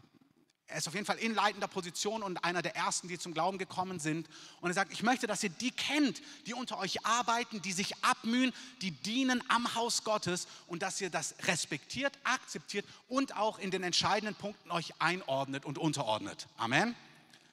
er 0.70 0.78
ist 0.78 0.88
auf 0.88 0.94
jeden 0.94 1.06
Fall 1.06 1.18
in 1.18 1.34
leitender 1.34 1.68
Position 1.68 2.22
und 2.22 2.44
einer 2.44 2.62
der 2.62 2.76
ersten, 2.76 3.08
die 3.08 3.18
zum 3.18 3.34
Glauben 3.34 3.58
gekommen 3.58 3.98
sind. 3.98 4.28
Und 4.60 4.70
er 4.70 4.74
sagt, 4.74 4.92
ich 4.92 5.02
möchte, 5.02 5.26
dass 5.26 5.42
ihr 5.42 5.50
die 5.50 5.72
kennt, 5.72 6.22
die 6.46 6.54
unter 6.54 6.78
euch 6.78 7.04
arbeiten, 7.04 7.60
die 7.60 7.72
sich 7.72 7.92
abmühen, 8.04 8.52
die 8.80 8.92
dienen 8.92 9.42
am 9.48 9.74
Haus 9.74 10.04
Gottes 10.04 10.46
und 10.68 10.82
dass 10.82 11.00
ihr 11.00 11.10
das 11.10 11.34
respektiert, 11.42 12.16
akzeptiert 12.24 12.86
und 13.08 13.36
auch 13.36 13.58
in 13.58 13.70
den 13.70 13.82
entscheidenden 13.82 14.34
Punkten 14.34 14.70
euch 14.70 14.92
einordnet 15.00 15.64
und 15.64 15.76
unterordnet. 15.76 16.46
Amen. 16.56 16.94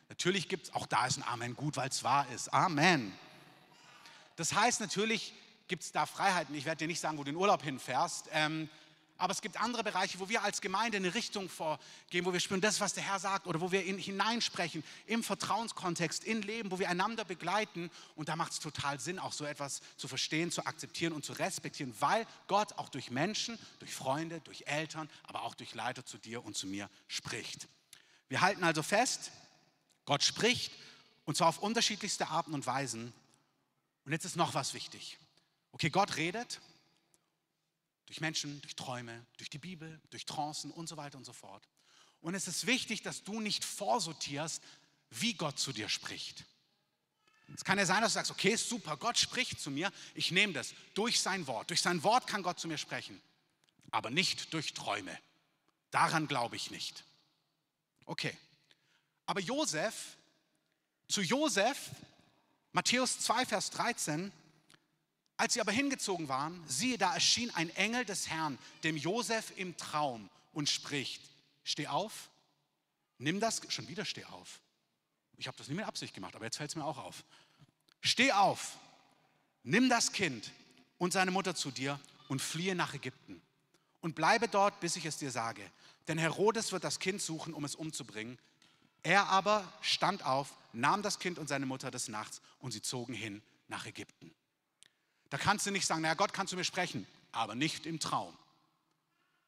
Natürlich 0.09 0.47
gibt 0.47 0.67
es, 0.67 0.74
auch 0.74 0.86
da 0.86 1.07
ist 1.07 1.17
ein 1.17 1.24
Amen 1.24 1.55
gut, 1.55 1.75
weil 1.75 1.89
es 1.89 2.03
wahr 2.03 2.27
ist. 2.33 2.53
Amen. 2.53 3.13
Das 4.36 4.53
heißt, 4.53 4.80
natürlich 4.80 5.34
gibt 5.67 5.84
es 5.84 5.91
da 5.91 6.06
Freiheiten. 6.06 6.56
Ich 6.56 6.65
werde 6.65 6.80
dir 6.80 6.88
nicht 6.88 6.99
sagen, 6.99 7.17
wo 7.17 7.23
du 7.23 7.30
in 7.30 7.36
den 7.36 7.41
Urlaub 7.41 7.63
hinfährst. 7.63 8.30
Ähm, 8.32 8.69
aber 9.17 9.32
es 9.32 9.41
gibt 9.41 9.60
andere 9.60 9.84
Bereiche, 9.84 10.19
wo 10.19 10.30
wir 10.30 10.43
als 10.43 10.62
Gemeinde 10.62 10.97
eine 10.97 11.13
Richtung 11.13 11.49
vorgeben, 11.49 12.25
wo 12.25 12.34
wir 12.34 12.39
spüren, 12.39 12.62
das, 12.62 12.80
was 12.80 12.93
der 12.93 13.03
Herr 13.03 13.19
sagt, 13.19 13.47
oder 13.47 13.62
wo 13.62 13.71
wir 13.71 13.84
in, 13.86 13.97
hineinsprechen, 13.97 14.84
im 15.06 15.23
Vertrauenskontext, 15.23 16.23
in 16.23 16.41
Leben, 16.41 16.71
wo 16.71 16.80
wir 16.80 16.89
einander 16.89 17.25
begleiten. 17.25 17.89
Und 18.15 18.30
da 18.30 18.36
macht 18.36 18.51
es 18.53 18.60
total 18.60 18.99
Sinn, 18.99 19.19
auch 19.19 19.34
so 19.34 19.45
etwas 19.45 19.82
zu 19.97 20.08
verstehen, 20.08 20.51
zu 20.51 20.65
akzeptieren 20.65 21.13
und 21.13 21.25
zu 21.25 21.34
respektieren, 21.34 21.93
weil 21.99 22.25
Gott 22.47 22.73
auch 22.77 22.89
durch 22.89 23.12
Menschen, 23.12 23.58
durch 23.80 23.93
Freunde, 23.93 24.41
durch 24.41 24.63
Eltern, 24.67 25.10
aber 25.23 25.43
auch 25.43 25.56
durch 25.56 25.73
Leiter 25.73 26.06
zu 26.06 26.17
dir 26.17 26.43
und 26.45 26.56
zu 26.56 26.67
mir 26.67 26.89
spricht. 27.08 27.67
Wir 28.30 28.41
halten 28.41 28.63
also 28.63 28.84
fest, 28.84 29.32
Gott 30.06 30.23
spricht 30.23 30.71
und 31.25 31.36
zwar 31.36 31.49
auf 31.49 31.60
unterschiedlichste 31.60 32.27
Arten 32.30 32.53
und 32.53 32.65
Weisen. 32.65 33.13
Und 34.06 34.12
jetzt 34.13 34.25
ist 34.25 34.38
noch 34.38 34.53
was 34.53 34.73
wichtig. 34.73 35.17
Okay, 35.73 35.89
Gott 35.89 36.15
redet, 36.15 36.62
durch 38.08 38.22
Menschen, 38.22 38.60
durch 38.62 38.76
Träume, 38.76 39.26
durch 39.38 39.50
die 39.50 39.60
Bibel, 39.60 40.02
durch 40.10 40.26
Trancen 40.26 40.72
und 40.72 40.88
so 40.88 40.98
weiter 40.98 41.17
und 41.17 41.26
so 41.26 41.34
fort. 41.34 41.67
Und 42.22 42.34
es 42.34 42.48
ist 42.48 42.65
wichtig, 42.65 43.04
dass 43.04 43.24
du 43.24 43.39
nicht 43.39 43.63
vorsortierst, 43.63 44.62
wie 45.12 45.34
Gott 45.34 45.60
zu 45.60 45.72
dir 45.72 45.88
spricht. 45.88 46.46
Es 47.56 47.63
kann 47.63 47.78
ja 47.78 47.86
sein, 47.86 48.02
dass 48.02 48.13
du 48.13 48.15
sagst, 48.15 48.32
okay, 48.32 48.56
super, 48.56 48.98
Gott 48.98 49.17
spricht 49.17 49.60
zu 49.62 49.72
mir, 49.72 49.91
ich 50.15 50.32
nehme 50.32 50.54
das 50.54 50.74
durch 50.93 51.22
sein 51.22 51.48
Wort. 51.48 51.70
Durch 51.70 51.82
sein 51.82 52.04
Wort 52.04 52.28
kann 52.28 52.43
Gott 52.43 52.60
zu 52.60 52.67
mir 52.67 52.78
sprechen, 52.78 53.22
aber 53.91 54.10
nicht 54.10 54.54
durch 54.54 54.74
Träume. 54.74 55.17
Daran 55.91 56.28
glaube 56.28 56.58
ich 56.58 56.72
nicht. 56.72 57.06
Okay, 58.06 58.36
aber 59.26 59.41
Josef, 59.41 60.17
zu 61.08 61.22
Josef, 61.22 61.91
Matthäus 62.72 63.20
2, 63.20 63.46
Vers 63.46 63.70
13, 63.72 64.32
als 65.38 65.54
sie 65.54 65.62
aber 65.62 65.71
hingezogen 65.71 66.28
waren, 66.28 66.62
siehe, 66.67 66.97
da 66.97 67.13
erschien 67.13 67.52
ein 67.52 67.69
Engel 67.76 68.06
des 68.06 68.28
Herrn 68.28 68.58
dem 68.84 68.97
Josef 68.97 69.54
im 69.56 69.78
Traum 69.78 70.30
und 70.54 70.67
spricht: 70.67 71.21
Steh 71.63 71.88
auf, 71.88 72.30
nimm 73.19 73.39
das, 73.39 73.62
schon 73.69 73.88
wieder 73.88 74.04
steh 74.04 74.26
auf. 74.26 74.60
Ich 75.38 75.47
habe 75.47 75.56
das 75.58 75.67
nicht 75.67 75.78
mit 75.78 75.86
Absicht 75.86 76.13
gemacht, 76.15 76.36
aber 76.36 76.45
jetzt 76.45 76.58
fällt 76.58 76.71
es 76.71 76.76
mir 76.76 76.84
auch 76.84 76.97
auf. 76.97 77.23
Steh 78.02 78.32
auf, 78.32 78.78
nimm 79.63 79.89
das 79.89 80.12
Kind 80.12 80.52
und 80.97 81.13
seine 81.13 81.30
Mutter 81.30 81.54
zu 81.54 81.69
dir 81.69 82.00
und 82.28 82.41
fliehe 82.41 82.76
nach 82.76 82.95
Ägypten 82.95 83.41
und 84.02 84.15
bleibe 84.15 84.47
dort, 84.47 84.80
bis 84.80 84.95
ich 84.95 85.06
es 85.06 85.17
dir 85.17 85.30
sage. 85.30 85.62
Denn 86.08 86.17
Herodes 86.17 86.71
wird 86.71 86.84
das 86.84 87.00
Kind 87.00 87.21
suchen, 87.21 87.54
um 87.54 87.63
es 87.65 87.76
umzubringen. 87.76 88.39
Er 89.04 89.28
aber 89.28 89.71
stand 89.82 90.26
auf, 90.26 90.56
nahm 90.73 91.04
das 91.04 91.19
Kind 91.19 91.38
und 91.38 91.47
seine 91.47 91.65
Mutter 91.65 91.91
des 91.91 92.08
Nachts 92.08 92.41
und 92.60 92.71
sie 92.71 92.82
zogen 92.82 93.13
hin 93.13 93.43
nach 93.67 93.86
Ägypten. 93.86 94.34
Da 95.29 95.37
kannst 95.37 95.65
du 95.65 95.71
nicht 95.71 95.85
sagen, 95.85 96.01
naja, 96.01 96.13
Gott 96.13 96.33
kann 96.33 96.47
zu 96.47 96.55
mir 96.55 96.63
sprechen, 96.63 97.05
aber 97.31 97.55
nicht 97.55 97.85
im 97.85 97.99
Traum. 97.99 98.35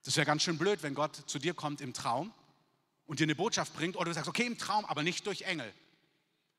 Das 0.04 0.16
wäre 0.16 0.26
ganz 0.26 0.44
schön 0.44 0.58
blöd, 0.58 0.84
wenn 0.84 0.94
Gott 0.94 1.16
zu 1.28 1.40
dir 1.40 1.54
kommt 1.54 1.82
im 1.82 1.94
Traum 1.94 2.34
und 3.06 3.20
dir 3.20 3.24
eine 3.24 3.36
Botschaft 3.36 3.74
bringt 3.74 3.96
oder 3.96 4.06
du 4.06 4.14
sagst, 4.14 4.30
okay, 4.30 4.46
im 4.46 4.58
Traum, 4.58 4.86
aber 4.86 5.04
nicht 5.04 5.26
durch 5.28 5.44
Engel. 5.44 5.74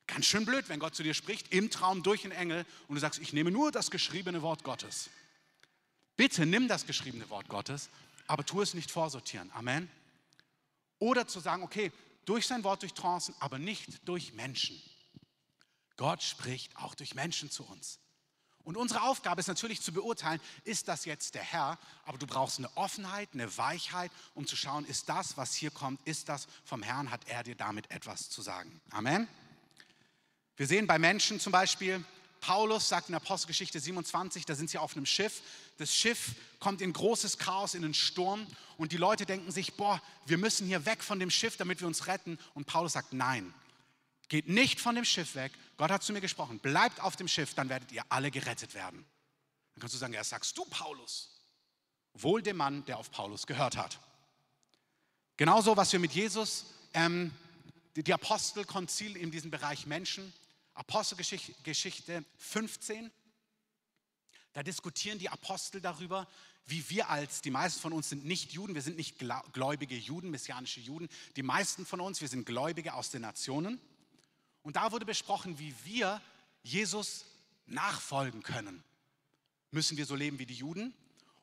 Ganz 0.07 0.27
schön 0.27 0.45
blöd, 0.45 0.69
wenn 0.69 0.81
Gott 0.81 0.95
zu 0.95 1.03
dir 1.03 1.15
spricht, 1.15 1.53
im 1.53 1.71
Traum 1.71 2.03
durch 2.03 2.25
einen 2.25 2.33
Engel 2.33 2.67
und 2.89 2.97
du 2.97 3.01
sagst, 3.01 3.21
ich 3.21 3.33
nehme 3.33 3.51
nur 3.51 3.71
das 3.71 3.91
geschriebene 3.91 4.43
Wort 4.43 4.65
Gottes. 4.65 5.09
Bitte 6.17 6.45
nimm 6.47 6.69
das 6.69 6.87
geschriebene 6.87 7.31
Wort 7.31 7.49
Gottes, 7.49 7.89
aber 8.27 8.45
tu 8.45 8.61
es 8.61 8.75
nicht 8.75 8.91
vorsortieren. 8.91 9.51
Amen. 9.55 9.91
Oder 10.99 11.27
zu 11.27 11.41
sagen, 11.41 11.63
okay, 11.63 11.93
durch 12.25 12.47
sein 12.47 12.65
Wort, 12.65 12.83
durch 12.83 12.93
Trancen, 12.93 13.35
aber 13.41 13.59
nicht 13.59 14.07
durch 14.07 14.33
Menschen. 14.35 14.81
Gott 15.97 16.23
spricht 16.23 16.77
auch 16.77 16.95
durch 16.95 17.15
Menschen 17.15 17.51
zu 17.51 17.65
uns. 17.65 17.99
Und 18.65 18.77
unsere 18.77 19.03
Aufgabe 19.03 19.41
ist 19.41 19.47
natürlich 19.47 19.81
zu 19.81 19.93
beurteilen, 19.93 20.41
ist 20.65 20.89
das 20.89 21.05
jetzt 21.05 21.35
der 21.35 21.43
Herr, 21.43 21.79
aber 22.05 22.19
du 22.19 22.27
brauchst 22.27 22.59
eine 22.59 22.75
Offenheit, 22.77 23.31
eine 23.33 23.57
Weichheit, 23.57 24.13
um 24.35 24.47
zu 24.47 24.57
schauen, 24.57 24.85
ist 24.85 25.09
das, 25.09 25.37
was 25.37 25.55
hier 25.55 25.71
kommt, 25.71 26.01
ist 26.07 26.29
das 26.29 26.47
vom 26.65 26.83
Herrn, 26.83 27.11
hat 27.11 27.23
er 27.27 27.43
dir 27.43 27.55
damit 27.55 27.91
etwas 27.91 28.29
zu 28.29 28.43
sagen. 28.43 28.81
Amen. 28.91 29.29
Wir 30.57 30.67
sehen 30.67 30.87
bei 30.87 30.99
Menschen 30.99 31.41
zum 31.41 31.53
Beispiel, 31.53 32.05
Paulus 32.41 32.89
sagt 32.89 33.09
in 33.09 33.15
Apostelgeschichte 33.15 33.81
27, 33.81 34.47
da 34.47 34.55
sind 34.55 34.71
sie 34.71 34.79
auf 34.79 34.97
einem 34.97 35.07
Schiff. 35.07 35.43
Das 35.79 35.95
Schiff 35.95 36.35
kommt 36.59 36.81
in 36.81 36.93
großes 36.93 37.39
Chaos, 37.39 37.75
in 37.75 37.85
einen 37.85 37.95
Sturm 37.95 38.47
und 38.79 38.93
die 38.93 38.97
Leute 38.97 39.27
denken 39.27 39.53
sich, 39.53 39.75
boah, 39.75 40.01
wir 40.27 40.39
müssen 40.39 40.67
hier 40.67 40.87
weg 40.87 41.03
von 41.03 41.19
dem 41.19 41.31
Schiff, 41.31 41.57
damit 41.57 41.81
wir 41.81 41.87
uns 41.87 42.07
retten. 42.07 42.39
Und 42.55 42.67
Paulus 42.67 42.93
sagt, 42.93 43.13
nein, 43.13 43.53
Geht 44.31 44.49
nicht 44.49 44.81
von 44.81 44.95
dem 44.95 45.05
Schiff 45.05 45.35
weg. 45.35 45.53
Gott 45.77 45.91
hat 45.91 46.05
zu 46.05 46.13
mir 46.13 46.21
gesprochen. 46.21 46.61
Bleibt 46.61 47.01
auf 47.01 47.17
dem 47.17 47.27
Schiff, 47.27 47.53
dann 47.55 47.69
werdet 47.69 47.91
ihr 47.91 48.05
alle 48.11 48.31
gerettet 48.31 48.75
werden. 48.75 49.05
Dann 49.75 49.81
kannst 49.81 49.95
du 49.95 49.99
sagen, 49.99 50.15
ja, 50.15 50.23
sagst 50.23 50.57
du 50.57 50.65
Paulus. 50.67 51.37
Wohl 52.15 52.41
dem 52.41 52.57
Mann, 52.57 52.85
der 52.85 52.99
auf 52.99 53.11
Paulus 53.11 53.45
gehört 53.45 53.77
hat. 53.77 53.99
Genauso, 55.37 55.77
was 55.77 55.93
wir 55.93 55.99
mit 55.99 56.13
Jesus, 56.13 56.67
ähm, 56.95 57.33
die, 57.97 58.15
Apostelkonzil 58.15 59.17
in 59.17 59.33
diesem 59.33 59.51
Bereich 59.51 59.87
Menschen, 59.87 60.33
Apostelgeschichte 60.75 62.25
15, 62.39 63.11
da 64.53 64.63
diskutieren 64.63 65.19
die 65.19 65.29
Apostel 65.29 65.81
darüber, 65.81 66.29
wie 66.67 66.89
wir 66.89 67.11
als, 67.11 67.43
die 67.43 67.51
meisten 67.51 67.81
von 67.81 67.93
uns 67.93 68.11
sind 68.11 68.25
nicht 68.25 68.53
Juden, 68.53 68.77
wir 68.77 68.83
sind 68.83 68.97
nicht 68.97 69.19
gläubige 69.53 69.97
Juden, 69.97 70.31
messianische 70.31 70.79
Juden. 70.79 71.09
Die 71.35 71.43
meisten 71.43 71.85
von 71.85 72.01
uns, 72.01 72.21
wir 72.21 72.29
sind 72.29 72.47
Gläubige 72.47 72.95
aus 72.95 73.11
den 73.11 73.23
Nationen. 73.23 73.81
Und 74.63 74.77
da 74.77 74.93
wurde 74.93 75.07
besprochen, 75.07 75.59
wie 75.59 75.75
wir 75.85 76.21
Jesus 76.63 77.25
nachfolgen 77.67 78.43
können. 78.43 78.83
Müssen 79.71 79.97
wir 79.97 80.07
so 80.07 80.15
leben 80.15 80.39
wie 80.39 80.47
die 80.47 80.55
Juden? 80.55 80.95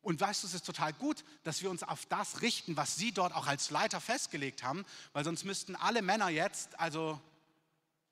Und 0.02 0.22
weißt 0.22 0.44
du, 0.44 0.48
es 0.48 0.54
ist 0.54 0.66
total 0.66 0.94
gut, 0.94 1.24
dass 1.44 1.62
wir 1.62 1.70
uns 1.70 1.84
auf 1.84 2.06
das 2.06 2.42
richten, 2.42 2.78
was 2.78 2.96
sie 2.96 3.12
dort 3.12 3.34
auch 3.34 3.48
als 3.48 3.72
Leiter 3.72 4.00
festgelegt 4.00 4.64
haben, 4.64 4.86
weil 5.14 5.26
sonst 5.26 5.44
müssten 5.44 5.76
alle 5.76 6.02
Männer 6.02 6.30
jetzt, 6.30 6.80
also 6.80 7.20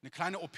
eine 0.02 0.12
kleine 0.12 0.40
OP, 0.40 0.58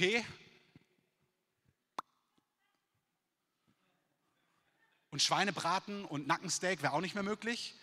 und 5.11 5.21
Schweinebraten 5.21 6.05
und 6.05 6.27
Nackensteak 6.27 6.81
wäre 6.81 6.93
auch 6.93 7.01
nicht 7.01 7.15
mehr 7.15 7.23
möglich. 7.23 7.75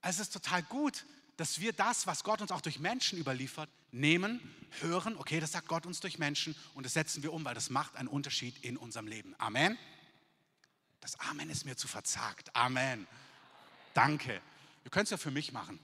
Also 0.00 0.22
es 0.22 0.28
ist 0.28 0.32
total 0.32 0.62
gut, 0.62 1.04
dass 1.40 1.58
wir 1.58 1.72
das, 1.72 2.06
was 2.06 2.22
Gott 2.22 2.42
uns 2.42 2.52
auch 2.52 2.60
durch 2.60 2.80
Menschen 2.80 3.18
überliefert, 3.18 3.70
nehmen, 3.92 4.42
hören, 4.80 5.16
okay, 5.16 5.40
das 5.40 5.52
sagt 5.52 5.68
Gott 5.68 5.86
uns 5.86 5.98
durch 6.00 6.18
Menschen 6.18 6.54
und 6.74 6.84
das 6.84 6.92
setzen 6.92 7.22
wir 7.22 7.32
um, 7.32 7.46
weil 7.46 7.54
das 7.54 7.70
macht 7.70 7.96
einen 7.96 8.08
Unterschied 8.08 8.62
in 8.62 8.76
unserem 8.76 9.06
Leben. 9.06 9.34
Amen. 9.38 9.78
Das 11.00 11.18
Amen 11.18 11.48
ist 11.48 11.64
mir 11.64 11.78
zu 11.78 11.88
verzagt. 11.88 12.54
Amen. 12.54 13.06
Danke. 13.94 14.42
Ihr 14.84 14.90
könnt 14.90 15.04
es 15.04 15.12
ja 15.12 15.16
für 15.16 15.30
mich 15.30 15.50
machen. 15.50 15.80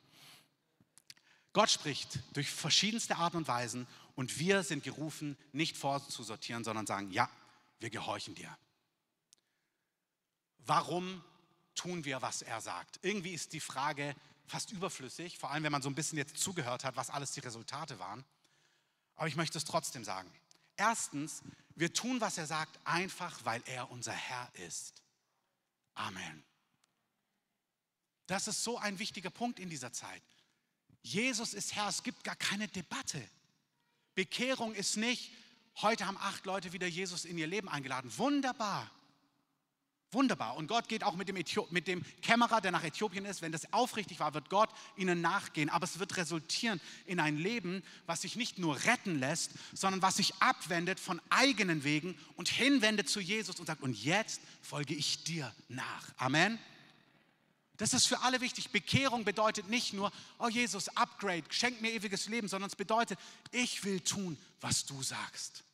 Gott 1.54 1.70
spricht 1.70 2.18
durch 2.34 2.50
verschiedenste 2.50 3.16
Arten 3.16 3.38
und 3.38 3.48
Weisen 3.48 3.86
und 4.14 4.38
wir 4.38 4.62
sind 4.62 4.84
gerufen, 4.84 5.38
nicht 5.52 5.78
vorzusortieren, 5.78 6.64
sondern 6.64 6.86
sagen, 6.86 7.10
ja, 7.12 7.30
wir 7.80 7.88
gehorchen 7.88 8.34
dir. 8.34 8.54
Warum 10.58 11.24
tun 11.74 12.04
wir, 12.04 12.20
was 12.20 12.42
er 12.42 12.60
sagt? 12.60 12.98
Irgendwie 13.00 13.32
ist 13.32 13.54
die 13.54 13.60
Frage 13.60 14.14
fast 14.46 14.70
überflüssig, 14.70 15.38
vor 15.38 15.50
allem 15.50 15.64
wenn 15.64 15.72
man 15.72 15.82
so 15.82 15.88
ein 15.88 15.94
bisschen 15.94 16.18
jetzt 16.18 16.38
zugehört 16.38 16.84
hat, 16.84 16.96
was 16.96 17.10
alles 17.10 17.32
die 17.32 17.40
Resultate 17.40 17.98
waren. 17.98 18.24
Aber 19.16 19.28
ich 19.28 19.36
möchte 19.36 19.58
es 19.58 19.64
trotzdem 19.64 20.04
sagen. 20.04 20.30
Erstens, 20.76 21.42
wir 21.74 21.92
tun, 21.92 22.20
was 22.20 22.38
er 22.38 22.46
sagt, 22.46 22.78
einfach 22.84 23.44
weil 23.44 23.62
er 23.66 23.90
unser 23.90 24.12
Herr 24.12 24.50
ist. 24.66 25.02
Amen. 25.94 26.44
Das 28.26 28.48
ist 28.48 28.62
so 28.62 28.78
ein 28.78 28.98
wichtiger 28.98 29.30
Punkt 29.30 29.58
in 29.58 29.70
dieser 29.70 29.92
Zeit. 29.92 30.22
Jesus 31.02 31.54
ist 31.54 31.74
Herr, 31.74 31.88
es 31.88 32.02
gibt 32.02 32.24
gar 32.24 32.36
keine 32.36 32.68
Debatte. 32.68 33.22
Bekehrung 34.14 34.74
ist 34.74 34.96
nicht, 34.96 35.30
heute 35.80 36.06
haben 36.06 36.18
acht 36.18 36.44
Leute 36.46 36.72
wieder 36.72 36.86
Jesus 36.86 37.24
in 37.24 37.38
ihr 37.38 37.46
Leben 37.46 37.68
eingeladen. 37.68 38.10
Wunderbar. 38.18 38.90
Wunderbar. 40.12 40.56
Und 40.56 40.68
Gott 40.68 40.88
geht 40.88 41.02
auch 41.02 41.16
mit 41.16 41.28
dem, 41.28 41.36
mit 41.70 41.88
dem 41.88 42.02
Kämmerer, 42.22 42.60
der 42.60 42.70
nach 42.70 42.84
Äthiopien 42.84 43.24
ist. 43.24 43.42
Wenn 43.42 43.50
das 43.50 43.72
aufrichtig 43.72 44.20
war, 44.20 44.34
wird 44.34 44.48
Gott 44.48 44.70
ihnen 44.96 45.20
nachgehen. 45.20 45.68
Aber 45.68 45.84
es 45.84 45.98
wird 45.98 46.16
resultieren 46.16 46.80
in 47.06 47.18
ein 47.18 47.36
Leben, 47.36 47.82
was 48.06 48.22
sich 48.22 48.36
nicht 48.36 48.58
nur 48.58 48.84
retten 48.84 49.18
lässt, 49.18 49.50
sondern 49.74 50.02
was 50.02 50.16
sich 50.16 50.34
abwendet 50.40 51.00
von 51.00 51.20
eigenen 51.28 51.82
Wegen 51.82 52.16
und 52.36 52.48
hinwendet 52.48 53.08
zu 53.08 53.20
Jesus 53.20 53.58
und 53.58 53.66
sagt, 53.66 53.82
und 53.82 54.02
jetzt 54.02 54.40
folge 54.62 54.94
ich 54.94 55.24
dir 55.24 55.52
nach. 55.68 56.04
Amen. 56.18 56.58
Das 57.76 57.92
ist 57.92 58.06
für 58.06 58.20
alle 58.20 58.40
wichtig. 58.40 58.70
Bekehrung 58.70 59.24
bedeutet 59.24 59.68
nicht 59.68 59.92
nur, 59.92 60.12
oh 60.38 60.48
Jesus, 60.48 60.88
Upgrade, 60.96 61.44
schenk 61.50 61.80
mir 61.82 61.92
ewiges 61.92 62.28
Leben, 62.28 62.48
sondern 62.48 62.68
es 62.68 62.76
bedeutet, 62.76 63.18
ich 63.50 63.84
will 63.84 64.00
tun, 64.00 64.38
was 64.60 64.86
du 64.86 65.02
sagst. 65.02 65.65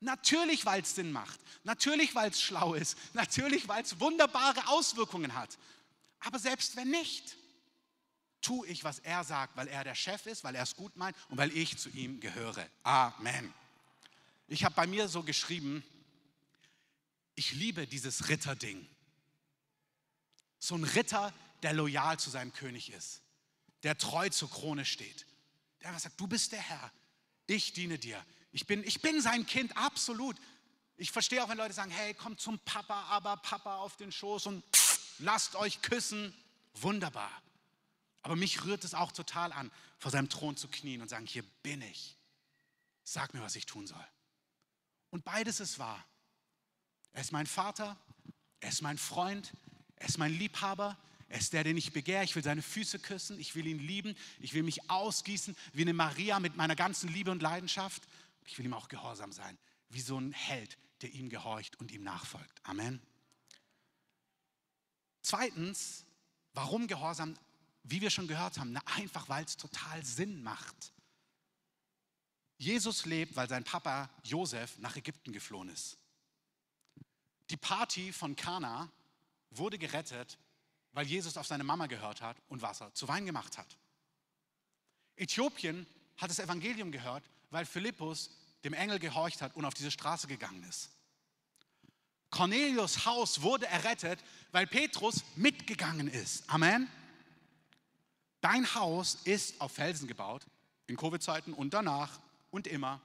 Natürlich, 0.00 0.64
weil 0.66 0.82
es 0.82 0.94
Sinn 0.94 1.12
macht. 1.12 1.40
Natürlich, 1.64 2.14
weil 2.14 2.30
es 2.30 2.40
schlau 2.40 2.74
ist. 2.74 2.96
Natürlich, 3.14 3.66
weil 3.68 3.82
es 3.82 3.98
wunderbare 3.98 4.68
Auswirkungen 4.68 5.34
hat. 5.34 5.58
Aber 6.20 6.38
selbst 6.38 6.76
wenn 6.76 6.90
nicht, 6.90 7.36
tue 8.40 8.66
ich, 8.68 8.84
was 8.84 8.98
er 9.00 9.24
sagt, 9.24 9.56
weil 9.56 9.68
er 9.68 9.84
der 9.84 9.94
Chef 9.94 10.26
ist, 10.26 10.44
weil 10.44 10.54
er 10.54 10.62
es 10.62 10.76
gut 10.76 10.96
meint 10.96 11.16
und 11.28 11.38
weil 11.38 11.56
ich 11.56 11.78
zu 11.78 11.88
ihm 11.90 12.20
gehöre. 12.20 12.68
Amen. 12.82 13.52
Ich 14.48 14.64
habe 14.64 14.74
bei 14.74 14.86
mir 14.86 15.08
so 15.08 15.22
geschrieben, 15.22 15.82
ich 17.34 17.52
liebe 17.52 17.86
dieses 17.86 18.28
Ritterding. 18.28 18.86
So 20.58 20.76
ein 20.76 20.84
Ritter, 20.84 21.32
der 21.62 21.72
loyal 21.72 22.18
zu 22.18 22.30
seinem 22.30 22.52
König 22.52 22.92
ist, 22.92 23.22
der 23.82 23.98
treu 23.98 24.28
zur 24.28 24.50
Krone 24.50 24.84
steht, 24.84 25.26
der 25.82 25.98
sagt, 25.98 26.20
du 26.20 26.26
bist 26.26 26.52
der 26.52 26.60
Herr, 26.60 26.92
ich 27.46 27.72
diene 27.72 27.98
dir, 27.98 28.24
ich 28.56 28.66
bin, 28.66 28.82
ich 28.84 29.02
bin 29.02 29.20
sein 29.20 29.46
Kind, 29.46 29.76
absolut. 29.76 30.34
Ich 30.96 31.12
verstehe 31.12 31.44
auch, 31.44 31.50
wenn 31.50 31.58
Leute 31.58 31.74
sagen, 31.74 31.90
hey, 31.90 32.14
komm 32.14 32.38
zum 32.38 32.58
Papa, 32.60 33.02
aber 33.10 33.36
Papa 33.36 33.76
auf 33.76 33.98
den 33.98 34.10
Schoß 34.10 34.46
und 34.46 34.64
lasst 35.18 35.56
euch 35.56 35.82
küssen. 35.82 36.32
Wunderbar. 36.72 37.30
Aber 38.22 38.34
mich 38.34 38.64
rührt 38.64 38.82
es 38.84 38.94
auch 38.94 39.12
total 39.12 39.52
an, 39.52 39.70
vor 39.98 40.10
seinem 40.10 40.30
Thron 40.30 40.56
zu 40.56 40.68
knien 40.68 41.02
und 41.02 41.08
sagen, 41.08 41.26
hier 41.26 41.42
bin 41.62 41.82
ich. 41.82 42.16
Sag 43.04 43.34
mir, 43.34 43.42
was 43.42 43.56
ich 43.56 43.66
tun 43.66 43.86
soll. 43.86 44.06
Und 45.10 45.22
beides 45.22 45.60
ist 45.60 45.78
wahr. 45.78 46.02
Er 47.12 47.20
ist 47.20 47.32
mein 47.32 47.46
Vater, 47.46 47.98
er 48.60 48.70
ist 48.70 48.80
mein 48.80 48.96
Freund, 48.96 49.52
er 49.96 50.08
ist 50.08 50.16
mein 50.16 50.32
Liebhaber, 50.32 50.96
er 51.28 51.38
ist 51.38 51.52
der, 51.52 51.62
den 51.62 51.76
ich 51.76 51.92
begehre. 51.92 52.24
Ich 52.24 52.34
will 52.34 52.42
seine 52.42 52.62
Füße 52.62 53.00
küssen, 53.00 53.38
ich 53.38 53.54
will 53.54 53.66
ihn 53.66 53.80
lieben, 53.80 54.16
ich 54.40 54.54
will 54.54 54.62
mich 54.62 54.88
ausgießen 54.88 55.54
wie 55.74 55.82
eine 55.82 55.92
Maria 55.92 56.40
mit 56.40 56.56
meiner 56.56 56.74
ganzen 56.74 57.12
Liebe 57.12 57.30
und 57.30 57.42
Leidenschaft. 57.42 58.02
Ich 58.46 58.58
will 58.58 58.64
ihm 58.64 58.74
auch 58.74 58.88
gehorsam 58.88 59.32
sein, 59.32 59.58
wie 59.88 60.00
so 60.00 60.18
ein 60.18 60.32
Held, 60.32 60.78
der 61.02 61.10
ihm 61.12 61.28
gehorcht 61.28 61.78
und 61.78 61.90
ihm 61.92 62.02
nachfolgt. 62.02 62.60
Amen. 62.64 63.00
Zweitens, 65.22 66.04
warum 66.52 66.86
Gehorsam? 66.86 67.36
Wie 67.82 68.00
wir 68.00 68.10
schon 68.10 68.26
gehört 68.26 68.58
haben, 68.58 68.72
na, 68.72 68.80
einfach 68.96 69.28
weil 69.28 69.44
es 69.44 69.56
total 69.56 70.04
Sinn 70.04 70.42
macht. 70.42 70.92
Jesus 72.58 73.04
lebt, 73.04 73.36
weil 73.36 73.48
sein 73.48 73.64
Papa 73.64 74.10
Josef 74.24 74.78
nach 74.78 74.96
Ägypten 74.96 75.32
geflohen 75.32 75.68
ist. 75.68 75.98
Die 77.50 77.56
Party 77.56 78.12
von 78.12 78.34
Kana 78.34 78.90
wurde 79.50 79.78
gerettet, 79.78 80.38
weil 80.92 81.06
Jesus 81.06 81.36
auf 81.36 81.46
seine 81.46 81.64
Mama 81.64 81.86
gehört 81.86 82.22
hat 82.22 82.36
und 82.48 82.62
Wasser 82.62 82.92
zu 82.94 83.06
Wein 83.06 83.26
gemacht 83.26 83.58
hat. 83.58 83.76
Äthiopien 85.16 85.86
hat 86.16 86.30
das 86.30 86.38
Evangelium 86.38 86.90
gehört, 86.90 87.24
weil 87.50 87.64
Philippus 87.64 88.30
dem 88.64 88.72
Engel 88.72 88.98
gehorcht 88.98 89.42
hat 89.42 89.54
und 89.54 89.64
auf 89.64 89.74
diese 89.74 89.90
Straße 89.90 90.26
gegangen 90.26 90.62
ist. 90.64 90.90
Cornelius 92.30 93.06
Haus 93.06 93.42
wurde 93.42 93.66
errettet, 93.66 94.22
weil 94.50 94.66
Petrus 94.66 95.24
mitgegangen 95.36 96.08
ist. 96.08 96.48
Amen. 96.50 96.90
Dein 98.40 98.74
Haus 98.74 99.18
ist 99.24 99.60
auf 99.60 99.72
Felsen 99.72 100.08
gebaut, 100.08 100.46
in 100.86 100.96
Covid-Zeiten 100.96 101.52
und 101.52 101.72
danach 101.72 102.20
und 102.50 102.66
immer, 102.66 103.00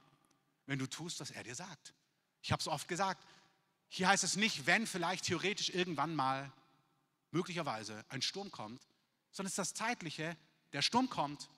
wenn 0.66 0.78
du 0.78 0.86
tust, 0.86 1.20
was 1.20 1.30
er 1.30 1.44
dir 1.44 1.54
sagt. 1.54 1.94
Ich 2.42 2.52
habe 2.52 2.60
es 2.60 2.68
oft 2.68 2.88
gesagt, 2.88 3.24
hier 3.88 4.08
heißt 4.08 4.24
es 4.24 4.36
nicht, 4.36 4.66
wenn 4.66 4.86
vielleicht 4.86 5.24
theoretisch 5.24 5.70
irgendwann 5.70 6.14
mal 6.14 6.52
möglicherweise 7.30 8.04
ein 8.08 8.22
Sturm 8.22 8.50
kommt, 8.50 8.82
sondern 9.30 9.46
es 9.46 9.52
ist 9.52 9.58
das 9.58 9.74
Zeitliche, 9.74 10.36
der 10.72 10.82
Sturm 10.82 11.08
kommt 11.08 11.48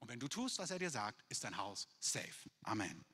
und 0.00 0.08
wenn 0.08 0.18
du 0.18 0.28
tust, 0.28 0.58
was 0.58 0.70
er 0.70 0.78
dir 0.78 0.90
sagt, 0.90 1.24
ist 1.28 1.44
dein 1.44 1.56
Haus 1.56 1.86
safe. 2.00 2.50
Amen. 2.62 3.04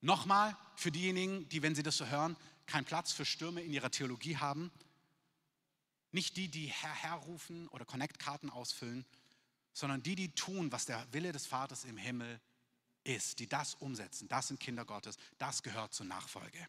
Nochmal 0.00 0.56
für 0.76 0.92
diejenigen, 0.92 1.48
die, 1.48 1.62
wenn 1.62 1.74
sie 1.74 1.82
das 1.82 1.96
so 1.96 2.06
hören, 2.06 2.36
keinen 2.66 2.84
Platz 2.84 3.12
für 3.12 3.24
Stürme 3.24 3.62
in 3.62 3.72
ihrer 3.72 3.90
Theologie 3.90 4.36
haben. 4.36 4.70
Nicht 6.10 6.36
die, 6.36 6.48
die 6.48 6.66
Herr, 6.66 6.94
Herr 6.94 7.14
rufen 7.14 7.68
oder 7.68 7.84
Connect-Karten 7.84 8.50
ausfüllen, 8.50 9.06
sondern 9.72 10.02
die, 10.02 10.14
die 10.14 10.34
tun, 10.34 10.70
was 10.70 10.84
der 10.84 11.06
Wille 11.12 11.32
des 11.32 11.46
Vaters 11.46 11.84
im 11.84 11.96
Himmel 11.96 12.40
ist, 13.04 13.38
die 13.38 13.48
das 13.48 13.74
umsetzen. 13.74 14.28
Das 14.28 14.48
sind 14.48 14.60
Kinder 14.60 14.84
Gottes. 14.84 15.16
Das 15.38 15.62
gehört 15.62 15.94
zur 15.94 16.06
Nachfolge. 16.06 16.68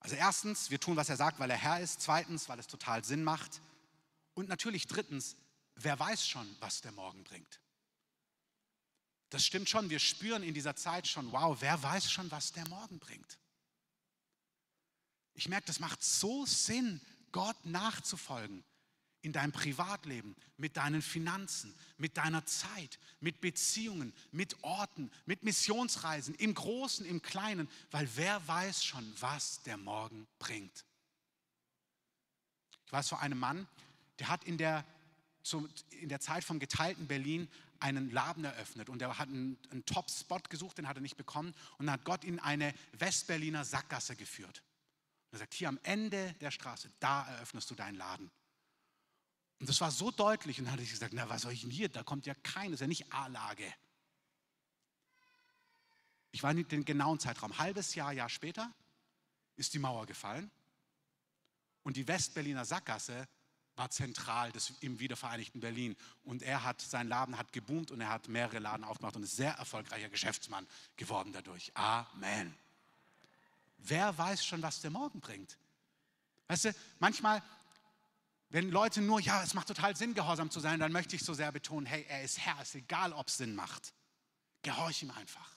Also 0.00 0.16
erstens, 0.16 0.70
wir 0.70 0.80
tun, 0.80 0.96
was 0.96 1.08
er 1.08 1.16
sagt, 1.16 1.38
weil 1.38 1.50
er 1.50 1.56
Herr 1.56 1.80
ist. 1.80 2.00
Zweitens, 2.00 2.48
weil 2.48 2.58
es 2.58 2.66
total 2.66 3.04
Sinn 3.04 3.24
macht. 3.24 3.60
Und 4.34 4.48
natürlich 4.48 4.86
drittens, 4.86 5.36
wer 5.78 5.98
weiß 5.98 6.26
schon, 6.26 6.56
was 6.60 6.80
der 6.80 6.92
Morgen 6.92 7.24
bringt. 7.24 7.60
Das 9.30 9.44
stimmt 9.44 9.68
schon, 9.68 9.90
wir 9.90 9.98
spüren 9.98 10.42
in 10.42 10.54
dieser 10.54 10.74
Zeit 10.74 11.06
schon, 11.06 11.30
wow, 11.32 11.56
wer 11.60 11.82
weiß 11.82 12.10
schon, 12.10 12.30
was 12.30 12.52
der 12.52 12.66
Morgen 12.68 12.98
bringt. 12.98 13.38
Ich 15.34 15.48
merke, 15.48 15.66
das 15.66 15.80
macht 15.80 16.02
so 16.02 16.46
Sinn, 16.46 17.00
Gott 17.30 17.64
nachzufolgen 17.64 18.64
in 19.20 19.32
deinem 19.32 19.52
Privatleben, 19.52 20.34
mit 20.56 20.76
deinen 20.76 21.02
Finanzen, 21.02 21.74
mit 21.96 22.16
deiner 22.16 22.46
Zeit, 22.46 22.98
mit 23.20 23.40
Beziehungen, 23.40 24.14
mit 24.32 24.62
Orten, 24.62 25.10
mit 25.26 25.42
Missionsreisen, 25.42 26.34
im 26.36 26.54
Großen, 26.54 27.04
im 27.04 27.20
Kleinen, 27.20 27.68
weil 27.90 28.08
wer 28.16 28.46
weiß 28.48 28.84
schon, 28.84 29.12
was 29.20 29.62
der 29.62 29.76
Morgen 29.76 30.26
bringt. 30.38 30.84
Ich 32.86 32.92
weiß 32.92 33.10
von 33.10 33.18
einem 33.18 33.38
Mann, 33.38 33.68
der 34.18 34.28
hat 34.28 34.44
in 34.44 34.56
der 34.56 34.84
in 35.90 36.08
der 36.08 36.20
Zeit 36.20 36.44
vom 36.44 36.58
geteilten 36.58 37.06
Berlin 37.06 37.48
einen 37.80 38.10
Laden 38.10 38.44
eröffnet 38.44 38.88
und 38.88 39.00
er 39.02 39.18
hat 39.18 39.28
einen, 39.28 39.58
einen 39.70 39.84
Top-Spot 39.84 40.40
gesucht, 40.48 40.78
den 40.78 40.88
hat 40.88 40.96
er 40.96 41.00
nicht 41.00 41.16
bekommen 41.16 41.54
und 41.78 41.86
dann 41.86 41.94
hat 41.94 42.04
Gott 42.04 42.24
ihn 42.24 42.34
in 42.34 42.40
eine 42.40 42.74
Westberliner 42.92 43.64
Sackgasse 43.64 44.16
geführt. 44.16 44.62
Und 45.30 45.36
er 45.36 45.38
sagt, 45.40 45.54
hier 45.54 45.68
am 45.68 45.78
Ende 45.82 46.34
der 46.40 46.50
Straße, 46.50 46.90
da 47.00 47.26
eröffnest 47.28 47.70
du 47.70 47.74
deinen 47.74 47.96
Laden. 47.96 48.30
Und 49.60 49.68
das 49.68 49.80
war 49.80 49.90
so 49.90 50.10
deutlich 50.10 50.58
und 50.58 50.66
dann 50.66 50.72
hatte 50.72 50.82
ich 50.82 50.90
gesagt, 50.90 51.12
na 51.14 51.28
was 51.28 51.42
soll 51.42 51.52
ich 51.52 51.62
denn 51.62 51.70
hier? 51.70 51.88
Da 51.88 52.02
kommt 52.02 52.26
ja 52.26 52.34
kein, 52.34 52.70
das 52.70 52.76
ist 52.76 52.80
ja 52.82 52.86
nicht 52.86 53.12
A-Lage. 53.12 53.72
Ich 56.30 56.42
war 56.42 56.54
nicht 56.54 56.70
den 56.70 56.84
genauen 56.84 57.18
Zeitraum. 57.18 57.58
Halbes 57.58 57.94
Jahr, 57.94 58.12
Jahr 58.12 58.28
später 58.28 58.72
ist 59.56 59.74
die 59.74 59.78
Mauer 59.78 60.06
gefallen 60.06 60.50
und 61.82 61.96
die 61.96 62.06
Westberliner 62.06 62.64
Sackgasse 62.64 63.26
war 63.78 63.90
zentral 63.90 64.52
des, 64.52 64.72
im 64.80 64.98
wiedervereinigten 64.98 65.60
Berlin. 65.60 65.96
Und 66.24 66.42
er 66.42 66.64
hat, 66.64 66.80
sein 66.80 67.08
Laden 67.08 67.38
hat 67.38 67.52
geboomt 67.52 67.90
und 67.90 68.00
er 68.00 68.10
hat 68.10 68.28
mehrere 68.28 68.58
Laden 68.58 68.84
aufgemacht 68.84 69.16
und 69.16 69.22
ist 69.22 69.36
sehr 69.36 69.52
erfolgreicher 69.52 70.08
Geschäftsmann 70.08 70.66
geworden 70.96 71.32
dadurch. 71.32 71.70
Amen. 71.74 72.54
Wer 73.78 74.16
weiß 74.16 74.44
schon, 74.44 74.62
was 74.62 74.80
der 74.80 74.90
Morgen 74.90 75.20
bringt? 75.20 75.56
Weißt 76.48 76.66
du, 76.66 76.74
manchmal, 76.98 77.42
wenn 78.50 78.70
Leute 78.70 79.00
nur, 79.00 79.20
ja, 79.20 79.42
es 79.42 79.54
macht 79.54 79.68
total 79.68 79.96
Sinn, 79.96 80.14
gehorsam 80.14 80.50
zu 80.50 80.60
sein, 80.60 80.80
dann 80.80 80.92
möchte 80.92 81.14
ich 81.14 81.22
so 81.22 81.34
sehr 81.34 81.52
betonen, 81.52 81.86
hey, 81.86 82.04
er 82.08 82.22
ist 82.22 82.38
Herr, 82.38 82.60
ist 82.60 82.74
egal, 82.74 83.12
ob 83.12 83.28
es 83.28 83.36
Sinn 83.36 83.54
macht. 83.54 83.92
Gehorch 84.62 85.02
ihm 85.02 85.10
einfach. 85.12 85.52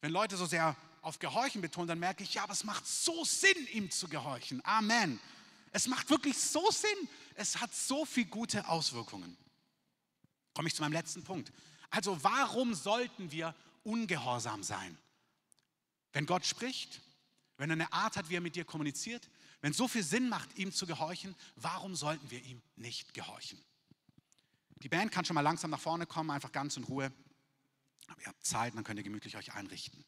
Wenn 0.00 0.12
Leute 0.12 0.36
so 0.36 0.46
sehr 0.46 0.76
auf 1.00 1.18
Gehorchen 1.18 1.62
betonen, 1.62 1.88
dann 1.88 1.98
merke 1.98 2.22
ich, 2.22 2.34
ja, 2.34 2.42
aber 2.42 2.52
es 2.52 2.64
macht 2.64 2.86
so 2.86 3.24
Sinn, 3.24 3.66
ihm 3.72 3.90
zu 3.90 4.08
gehorchen. 4.08 4.60
Amen. 4.64 5.18
Es 5.72 5.86
macht 5.86 6.10
wirklich 6.10 6.38
so 6.38 6.70
Sinn. 6.70 7.08
Es 7.34 7.60
hat 7.60 7.74
so 7.74 8.04
viele 8.04 8.28
gute 8.28 8.68
Auswirkungen. 8.68 9.36
Komme 10.54 10.68
ich 10.68 10.74
zu 10.74 10.82
meinem 10.82 10.92
letzten 10.92 11.22
Punkt. 11.22 11.52
Also 11.90 12.22
warum 12.22 12.74
sollten 12.74 13.30
wir 13.30 13.54
ungehorsam 13.84 14.62
sein? 14.62 14.98
Wenn 16.12 16.26
Gott 16.26 16.46
spricht, 16.46 17.00
wenn 17.56 17.70
er 17.70 17.74
eine 17.74 17.92
Art 17.92 18.16
hat, 18.16 18.28
wie 18.28 18.36
er 18.36 18.40
mit 18.40 18.56
dir 18.56 18.64
kommuniziert, 18.64 19.28
wenn 19.60 19.72
so 19.72 19.88
viel 19.88 20.02
Sinn 20.02 20.28
macht, 20.28 20.56
ihm 20.56 20.72
zu 20.72 20.86
gehorchen, 20.86 21.34
warum 21.56 21.96
sollten 21.96 22.30
wir 22.30 22.42
ihm 22.42 22.62
nicht 22.76 23.14
gehorchen? 23.14 23.60
Die 24.82 24.88
Band 24.88 25.10
kann 25.10 25.24
schon 25.24 25.34
mal 25.34 25.40
langsam 25.40 25.70
nach 25.70 25.80
vorne 25.80 26.06
kommen, 26.06 26.30
einfach 26.30 26.52
ganz 26.52 26.76
in 26.76 26.84
Ruhe. 26.84 27.12
Aber 28.06 28.20
ihr 28.20 28.28
habt 28.28 28.44
Zeit, 28.44 28.74
dann 28.74 28.84
könnt 28.84 28.98
ihr 28.98 29.04
gemütlich 29.04 29.36
euch 29.36 29.52
einrichten. 29.54 30.04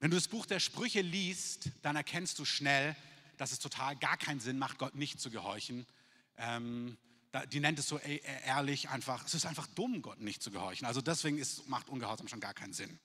Wenn 0.00 0.10
du 0.10 0.16
das 0.16 0.28
Buch 0.28 0.46
der 0.46 0.60
Sprüche 0.60 1.02
liest, 1.02 1.70
dann 1.82 1.94
erkennst 1.94 2.38
du 2.38 2.46
schnell, 2.46 2.96
dass 3.36 3.52
es 3.52 3.58
total 3.58 3.96
gar 3.96 4.16
keinen 4.16 4.40
Sinn 4.40 4.58
macht, 4.58 4.78
Gott 4.78 4.94
nicht 4.94 5.20
zu 5.20 5.30
gehorchen. 5.30 5.86
Ähm, 6.38 6.96
die 7.52 7.60
nennt 7.60 7.78
es 7.78 7.86
so 7.86 7.98
e-, 7.98 8.16
e-, 8.16 8.20
ehrlich 8.46 8.88
einfach, 8.88 9.24
es 9.24 9.34
ist 9.34 9.46
einfach 9.46 9.66
dumm, 9.68 10.00
Gott 10.02 10.20
nicht 10.20 10.42
zu 10.42 10.50
gehorchen. 10.50 10.86
Also 10.86 11.02
deswegen 11.02 11.38
ist, 11.38 11.68
macht 11.68 11.88
Ungehorsam 11.90 12.28
schon 12.28 12.40
gar 12.40 12.54
keinen 12.54 12.72
Sinn. 12.72 12.98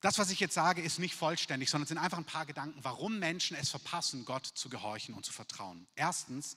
Das, 0.00 0.18
was 0.18 0.30
ich 0.30 0.40
jetzt 0.40 0.54
sage, 0.54 0.82
ist 0.82 0.98
nicht 0.98 1.14
vollständig, 1.14 1.70
sondern 1.70 1.84
es 1.84 1.88
sind 1.88 1.98
einfach 1.98 2.18
ein 2.18 2.26
paar 2.26 2.44
Gedanken, 2.44 2.78
warum 2.82 3.18
Menschen 3.18 3.56
es 3.56 3.70
verpassen, 3.70 4.24
Gott 4.24 4.46
zu 4.46 4.68
gehorchen 4.68 5.14
und 5.14 5.24
zu 5.24 5.32
vertrauen. 5.32 5.86
Erstens, 5.96 6.56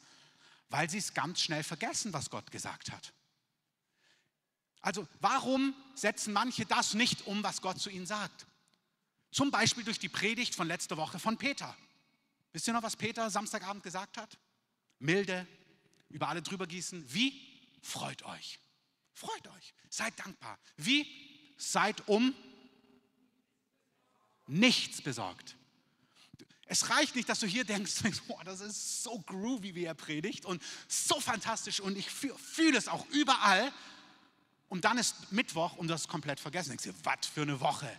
weil 0.70 0.90
sie 0.90 0.98
es 0.98 1.14
ganz 1.14 1.42
schnell 1.42 1.64
vergessen, 1.64 2.12
was 2.12 2.30
Gott 2.30 2.52
gesagt 2.52 2.92
hat. 2.92 3.14
Also 4.82 5.08
warum 5.20 5.76
setzen 5.96 6.34
manche 6.34 6.66
das 6.66 6.94
nicht 6.94 7.28
um, 7.28 7.44
was 7.44 7.62
Gott 7.62 7.80
zu 7.80 7.90
ihnen 7.90 8.06
sagt? 8.06 8.46
Zum 9.32 9.52
Beispiel 9.52 9.84
durch 9.84 10.00
die 10.00 10.10
Predigt 10.10 10.56
von 10.56 10.68
letzter 10.68 10.98
Woche 10.98 11.20
von 11.20 11.38
Peter. 11.38 11.76
Wisst 12.54 12.68
ihr 12.68 12.74
noch, 12.74 12.84
was 12.84 12.96
Peter 12.96 13.30
Samstagabend 13.30 13.84
gesagt 13.84 14.18
hat? 14.18 14.38
Milde, 15.00 15.46
über 16.10 16.30
alle 16.30 16.42
drüber 16.42 16.66
gießen. 16.66 17.14
Wie? 17.14 17.42
Freut 17.82 18.24
euch. 18.24 18.60
Freut 19.14 19.48
euch. 19.48 19.74
Seid 19.90 20.18
dankbar. 20.20 20.58
Wie? 20.78 21.08
Seid 21.58 22.08
um 22.08 22.34
nichts 24.48 25.02
besorgt. 25.02 25.56
Es 26.66 26.90
reicht 26.90 27.16
nicht, 27.16 27.30
dass 27.30 27.40
du 27.40 27.48
hier 27.48 27.64
denkst, 27.64 27.96
boah, 28.28 28.44
das 28.44 28.60
ist 28.62 29.04
so 29.04 29.20
groovy, 29.20 29.76
wie 29.76 29.86
er 29.86 29.94
predigt 29.94 30.46
und 30.46 30.62
so 30.88 31.20
fantastisch 31.20 31.80
und 31.80 31.98
ich 31.98 32.10
fühle 32.10 32.78
es 32.78 32.88
auch 32.88 33.06
überall. 33.10 33.72
Und 34.70 34.86
dann 34.86 34.98
ist 34.98 35.32
Mittwoch 35.32 35.78
und 35.78 35.88
du 35.88 35.94
hast 35.94 36.02
es 36.02 36.08
komplett 36.08 36.40
vergessen. 36.40 36.70
Denkst 36.70 36.84
dir, 36.84 36.94
was 37.04 37.26
für 37.26 37.44
eine 37.44 37.60
Woche. 37.60 37.90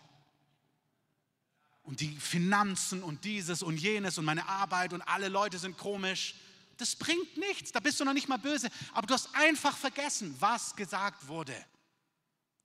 Und 1.83 2.01
die 2.01 2.15
Finanzen 2.17 3.03
und 3.03 3.25
dieses 3.25 3.63
und 3.63 3.79
jenes 3.79 4.19
und 4.19 4.27
meine 4.27 4.47
Arbeit 4.47 4.93
und 4.93 5.01
alle 5.03 5.29
Leute 5.29 5.59
sind 5.59 5.79
komisch. 5.79 6.35
Das 6.77 6.95
bringt 6.95 7.37
nichts, 7.39 7.73
da 7.73 7.81
bist 7.81 7.99
du 7.99 8.05
noch 8.05 8.13
nicht 8.13 8.29
mal 8.29 8.37
böse. 8.37 8.69
Aber 8.93 9.07
du 9.07 9.15
hast 9.15 9.35
einfach 9.35 9.77
vergessen, 9.77 10.37
was 10.39 10.77
gesagt 10.77 11.27
wurde. 11.27 11.57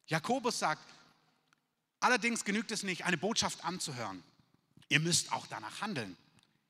Jakobus 0.07 0.59
sagt, 0.59 0.83
allerdings 2.01 2.43
genügt 2.43 2.71
es 2.71 2.83
nicht, 2.83 3.05
eine 3.05 3.17
Botschaft 3.17 3.63
anzuhören. 3.63 4.21
Ihr 4.89 4.99
müsst 4.99 5.31
auch 5.31 5.47
danach 5.47 5.81
handeln. 5.81 6.17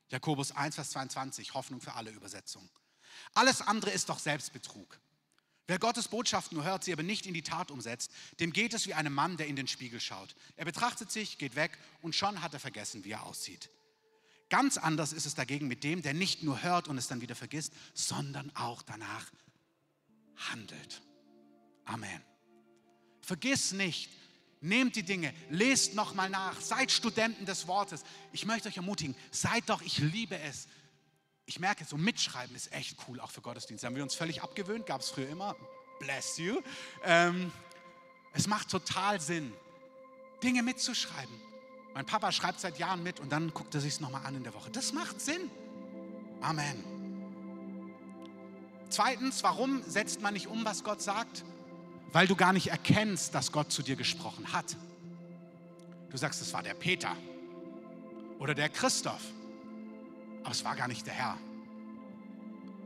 Jakobus 0.08 0.52
1, 0.52 0.76
Vers 0.76 0.90
22, 0.90 1.54
Hoffnung 1.54 1.80
für 1.80 1.94
alle 1.94 2.10
Übersetzungen. 2.10 2.70
Alles 3.34 3.60
andere 3.60 3.90
ist 3.90 4.08
doch 4.08 4.20
Selbstbetrug. 4.20 4.98
Wer 5.66 5.78
Gottes 5.78 6.08
Botschaft 6.08 6.52
nur 6.52 6.64
hört, 6.64 6.84
sie 6.84 6.92
aber 6.92 7.02
nicht 7.02 7.26
in 7.26 7.32
die 7.32 7.42
Tat 7.42 7.70
umsetzt, 7.70 8.10
dem 8.38 8.52
geht 8.52 8.74
es 8.74 8.86
wie 8.86 8.94
einem 8.94 9.14
Mann, 9.14 9.36
der 9.36 9.46
in 9.46 9.56
den 9.56 9.66
Spiegel 9.66 9.98
schaut. 9.98 10.36
Er 10.56 10.66
betrachtet 10.66 11.10
sich, 11.10 11.38
geht 11.38 11.56
weg 11.56 11.78
und 12.02 12.14
schon 12.14 12.42
hat 12.42 12.52
er 12.52 12.60
vergessen, 12.60 13.04
wie 13.04 13.12
er 13.12 13.24
aussieht. 13.24 13.70
Ganz 14.50 14.76
anders 14.76 15.14
ist 15.14 15.24
es 15.24 15.34
dagegen 15.34 15.66
mit 15.66 15.82
dem, 15.82 16.02
der 16.02 16.12
nicht 16.12 16.42
nur 16.42 16.62
hört 16.62 16.86
und 16.86 16.98
es 16.98 17.08
dann 17.08 17.22
wieder 17.22 17.34
vergisst, 17.34 17.72
sondern 17.94 18.54
auch 18.54 18.82
danach 18.82 19.30
handelt. 20.36 21.02
Amen. 21.86 22.22
Vergiss 23.22 23.72
nicht, 23.72 24.10
nehmt 24.60 24.96
die 24.96 25.02
Dinge, 25.02 25.32
lest 25.48 25.94
nochmal 25.94 26.28
nach, 26.28 26.60
seid 26.60 26.92
Studenten 26.92 27.46
des 27.46 27.66
Wortes. 27.66 28.04
Ich 28.32 28.44
möchte 28.44 28.68
euch 28.68 28.76
ermutigen, 28.76 29.16
seid 29.30 29.68
doch, 29.70 29.80
ich 29.80 29.98
liebe 29.98 30.38
es, 30.38 30.68
ich 31.46 31.60
merke, 31.60 31.84
so 31.84 31.96
mitschreiben 31.96 32.54
ist 32.56 32.72
echt 32.72 32.96
cool, 33.06 33.20
auch 33.20 33.30
für 33.30 33.40
Gottesdienste. 33.40 33.86
Haben 33.86 33.96
wir 33.96 34.02
uns 34.02 34.14
völlig 34.14 34.42
abgewöhnt, 34.42 34.86
gab 34.86 35.00
es 35.00 35.10
früher 35.10 35.28
immer. 35.28 35.56
Bless 35.98 36.38
you. 36.38 36.60
Ähm, 37.04 37.52
es 38.32 38.46
macht 38.46 38.70
total 38.70 39.20
Sinn, 39.20 39.52
Dinge 40.42 40.62
mitzuschreiben. 40.62 41.40
Mein 41.94 42.06
Papa 42.06 42.32
schreibt 42.32 42.60
seit 42.60 42.78
Jahren 42.78 43.02
mit 43.02 43.20
und 43.20 43.30
dann 43.30 43.54
guckt 43.54 43.74
er 43.74 43.80
sich 43.80 43.94
es 43.94 44.00
nochmal 44.00 44.26
an 44.26 44.34
in 44.34 44.42
der 44.42 44.54
Woche. 44.54 44.70
Das 44.70 44.92
macht 44.92 45.20
Sinn. 45.20 45.50
Amen. 46.40 46.82
Zweitens, 48.88 49.42
warum 49.42 49.82
setzt 49.82 50.20
man 50.20 50.34
nicht 50.34 50.48
um, 50.48 50.64
was 50.64 50.82
Gott 50.82 51.02
sagt? 51.02 51.44
Weil 52.12 52.26
du 52.26 52.36
gar 52.36 52.52
nicht 52.52 52.68
erkennst, 52.68 53.34
dass 53.34 53.52
Gott 53.52 53.70
zu 53.70 53.82
dir 53.82 53.96
gesprochen 53.96 54.52
hat. 54.52 54.76
Du 56.10 56.16
sagst, 56.16 56.40
es 56.42 56.52
war 56.52 56.62
der 56.62 56.74
Peter 56.74 57.16
oder 58.38 58.54
der 58.54 58.68
Christoph 58.68 59.22
aber 60.44 60.52
es 60.52 60.64
war 60.64 60.76
gar 60.76 60.88
nicht 60.88 61.06
der 61.06 61.14
Herr. 61.14 61.38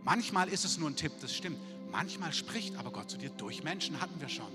Manchmal 0.05 0.49
ist 0.49 0.64
es 0.64 0.79
nur 0.79 0.88
ein 0.88 0.97
Tipp, 0.97 1.12
das 1.21 1.35
stimmt. 1.35 1.59
Manchmal 1.90 2.33
spricht 2.33 2.77
aber 2.77 2.90
Gott 2.90 3.11
zu 3.11 3.18
dir 3.18 3.31
durch 3.31 3.62
Menschen, 3.62 4.01
hatten 4.01 4.21
wir 4.21 4.29
schon. 4.29 4.51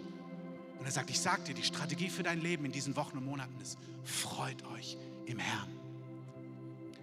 Und 0.80 0.86
er 0.86 0.92
sagt, 0.92 1.10
ich 1.10 1.20
sage 1.20 1.44
dir, 1.44 1.54
die 1.54 1.64
Strategie 1.64 2.10
für 2.10 2.24
dein 2.24 2.42
Leben 2.42 2.66
in 2.66 2.72
diesen 2.72 2.96
Wochen 2.96 3.18
und 3.18 3.26
Monaten 3.26 3.60
ist, 3.62 3.78
freut 4.04 4.66
euch 4.68 4.98
im 5.26 5.38
Herrn. 5.40 5.70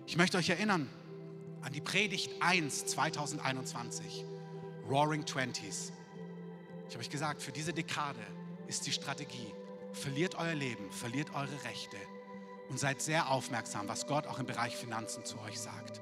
Ich 0.07 0.17
möchte 0.17 0.39
euch 0.39 0.51
erinnern 0.51 0.89
an 1.63 1.73
die 1.73 1.81
Predigt 1.81 2.31
1 2.41 2.87
2021, 2.87 4.25
Roaring 4.89 5.25
Twenties. 5.25 5.93
Ich 6.89 6.95
habe 6.95 7.05
euch 7.05 7.11
gesagt, 7.11 7.43
für 7.43 7.53
diese 7.53 7.73
Dekade 7.73 8.21
ist 8.67 8.87
die 8.87 8.93
Strategie, 8.93 9.55
verliert 9.93 10.35
euer 10.37 10.55
Leben, 10.55 10.91
verliert 10.91 11.33
eure 11.35 11.65
Rechte, 11.65 11.97
und 12.71 12.79
seid 12.79 13.03
sehr 13.03 13.31
aufmerksam, 13.31 13.89
was 13.89 14.07
Gott 14.07 14.27
auch 14.27 14.39
im 14.39 14.47
Bereich 14.47 14.77
Finanzen 14.77 15.25
zu 15.25 15.39
euch 15.41 15.59
sagt. 15.61 16.01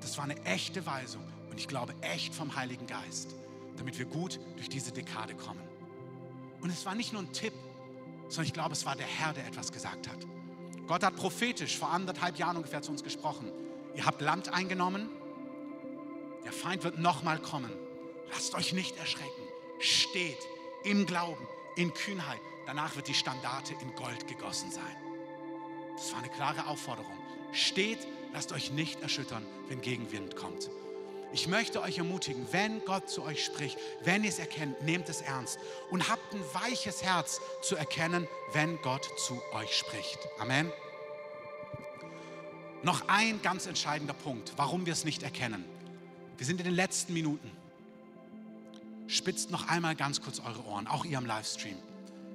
Das 0.00 0.16
war 0.16 0.24
eine 0.24 0.40
echte 0.44 0.86
Weisung 0.86 1.22
und 1.50 1.58
ich 1.58 1.68
glaube 1.68 1.92
echt 2.00 2.34
vom 2.34 2.54
Heiligen 2.56 2.86
Geist, 2.86 3.34
damit 3.76 3.98
wir 3.98 4.06
gut 4.06 4.40
durch 4.56 4.68
diese 4.68 4.92
Dekade 4.92 5.34
kommen. 5.34 5.60
Und 6.60 6.70
es 6.70 6.86
war 6.86 6.94
nicht 6.94 7.12
nur 7.12 7.22
ein 7.22 7.32
Tipp, 7.32 7.52
sondern 8.28 8.46
ich 8.46 8.52
glaube, 8.52 8.72
es 8.72 8.86
war 8.86 8.94
der 8.94 9.06
Herr, 9.06 9.32
der 9.32 9.46
etwas 9.46 9.72
gesagt 9.72 10.08
hat. 10.08 10.18
Gott 10.86 11.02
hat 11.02 11.16
prophetisch 11.16 11.76
vor 11.76 11.90
anderthalb 11.90 12.38
Jahren 12.38 12.56
ungefähr 12.56 12.80
zu 12.80 12.92
uns 12.92 13.02
gesprochen. 13.02 13.50
Ihr 13.94 14.06
habt 14.06 14.20
Land 14.20 14.52
eingenommen, 14.52 15.08
der 16.44 16.52
Feind 16.52 16.84
wird 16.84 16.98
nochmal 16.98 17.38
kommen. 17.38 17.72
Lasst 18.30 18.54
euch 18.54 18.72
nicht 18.72 18.96
erschrecken. 18.98 19.42
Steht 19.80 20.38
im 20.84 21.06
Glauben, 21.06 21.46
in 21.76 21.92
Kühnheit. 21.92 22.40
Danach 22.66 22.94
wird 22.94 23.08
die 23.08 23.14
Standarte 23.14 23.74
in 23.82 23.94
Gold 23.96 24.28
gegossen 24.28 24.70
sein. 24.70 25.09
Das 26.00 26.12
war 26.12 26.20
eine 26.20 26.30
klare 26.30 26.66
Aufforderung. 26.66 27.12
Steht, 27.52 27.98
lasst 28.32 28.52
euch 28.52 28.70
nicht 28.70 29.02
erschüttern, 29.02 29.44
wenn 29.68 29.82
Gegenwind 29.82 30.34
kommt. 30.34 30.70
Ich 31.30 31.46
möchte 31.46 31.82
euch 31.82 31.98
ermutigen, 31.98 32.46
wenn 32.52 32.82
Gott 32.86 33.10
zu 33.10 33.22
euch 33.22 33.44
spricht, 33.44 33.78
wenn 34.02 34.24
ihr 34.24 34.30
es 34.30 34.38
erkennt, 34.38 34.82
nehmt 34.82 35.10
es 35.10 35.20
ernst 35.20 35.58
und 35.90 36.08
habt 36.08 36.34
ein 36.34 36.42
weiches 36.54 37.02
Herz 37.02 37.40
zu 37.60 37.76
erkennen, 37.76 38.26
wenn 38.54 38.80
Gott 38.80 39.06
zu 39.18 39.42
euch 39.52 39.76
spricht. 39.76 40.18
Amen. 40.38 40.72
Noch 42.82 43.06
ein 43.08 43.42
ganz 43.42 43.66
entscheidender 43.66 44.14
Punkt, 44.14 44.54
warum 44.56 44.86
wir 44.86 44.94
es 44.94 45.04
nicht 45.04 45.22
erkennen. 45.22 45.66
Wir 46.38 46.46
sind 46.46 46.60
in 46.60 46.64
den 46.64 46.74
letzten 46.74 47.12
Minuten. 47.12 47.50
Spitzt 49.06 49.50
noch 49.50 49.68
einmal 49.68 49.94
ganz 49.96 50.22
kurz 50.22 50.40
eure 50.40 50.64
Ohren, 50.64 50.86
auch 50.86 51.04
ihr 51.04 51.18
am 51.18 51.26
Livestream. 51.26 51.76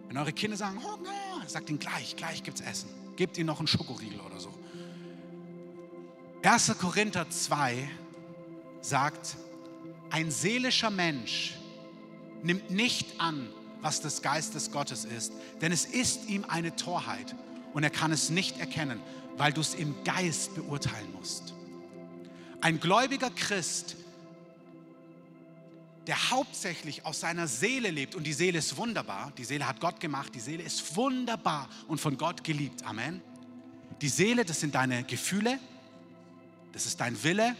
Wenn 0.07 0.19
eure 0.19 0.33
Kinder 0.33 0.55
sagen, 0.55 0.83
Hunger, 0.83 1.47
sagt 1.47 1.69
ihnen 1.71 1.79
gleich, 1.79 2.15
gleich 2.15 2.43
gibt's 2.43 2.61
Essen. 2.61 3.04
Gebt 3.15 3.37
ihnen 3.37 3.47
noch 3.47 3.59
einen 3.59 3.67
Schokoriegel 3.67 4.19
oder 4.19 4.39
so. 4.39 4.53
1. 6.43 6.77
Korinther 6.77 7.29
2 7.29 7.89
sagt, 8.81 9.35
ein 10.11 10.29
seelischer 10.29 10.91
Mensch 10.91 11.55
nimmt 12.43 12.69
nicht 12.69 13.19
an, 13.19 13.49
was 13.81 14.01
des 14.01 14.21
Geistes 14.21 14.71
Gottes 14.71 15.05
ist, 15.05 15.33
denn 15.61 15.71
es 15.71 15.85
ist 15.85 16.29
ihm 16.29 16.45
eine 16.47 16.75
Torheit 16.75 17.35
und 17.73 17.83
er 17.83 17.89
kann 17.89 18.11
es 18.11 18.29
nicht 18.29 18.59
erkennen, 18.59 18.99
weil 19.37 19.53
du 19.53 19.61
es 19.61 19.73
im 19.75 19.95
Geist 20.03 20.55
beurteilen 20.55 21.11
musst. 21.17 21.53
Ein 22.61 22.79
gläubiger 22.79 23.29
Christ, 23.29 23.95
der 26.07 26.29
hauptsächlich 26.29 27.05
aus 27.05 27.19
seiner 27.19 27.47
Seele 27.47 27.89
lebt 27.89 28.15
und 28.15 28.23
die 28.23 28.33
Seele 28.33 28.59
ist 28.59 28.77
wunderbar, 28.77 29.31
die 29.37 29.43
Seele 29.43 29.67
hat 29.67 29.79
Gott 29.79 29.99
gemacht, 29.99 30.33
die 30.35 30.39
Seele 30.39 30.63
ist 30.63 30.95
wunderbar 30.95 31.67
und 31.87 31.99
von 31.99 32.17
Gott 32.17 32.43
geliebt. 32.43 32.83
Amen. 32.83 33.21
Die 34.01 34.09
Seele, 34.09 34.45
das 34.45 34.59
sind 34.59 34.75
deine 34.75 35.03
Gefühle, 35.03 35.59
das 36.73 36.85
ist 36.85 36.99
dein 36.99 37.23
Wille 37.23 37.55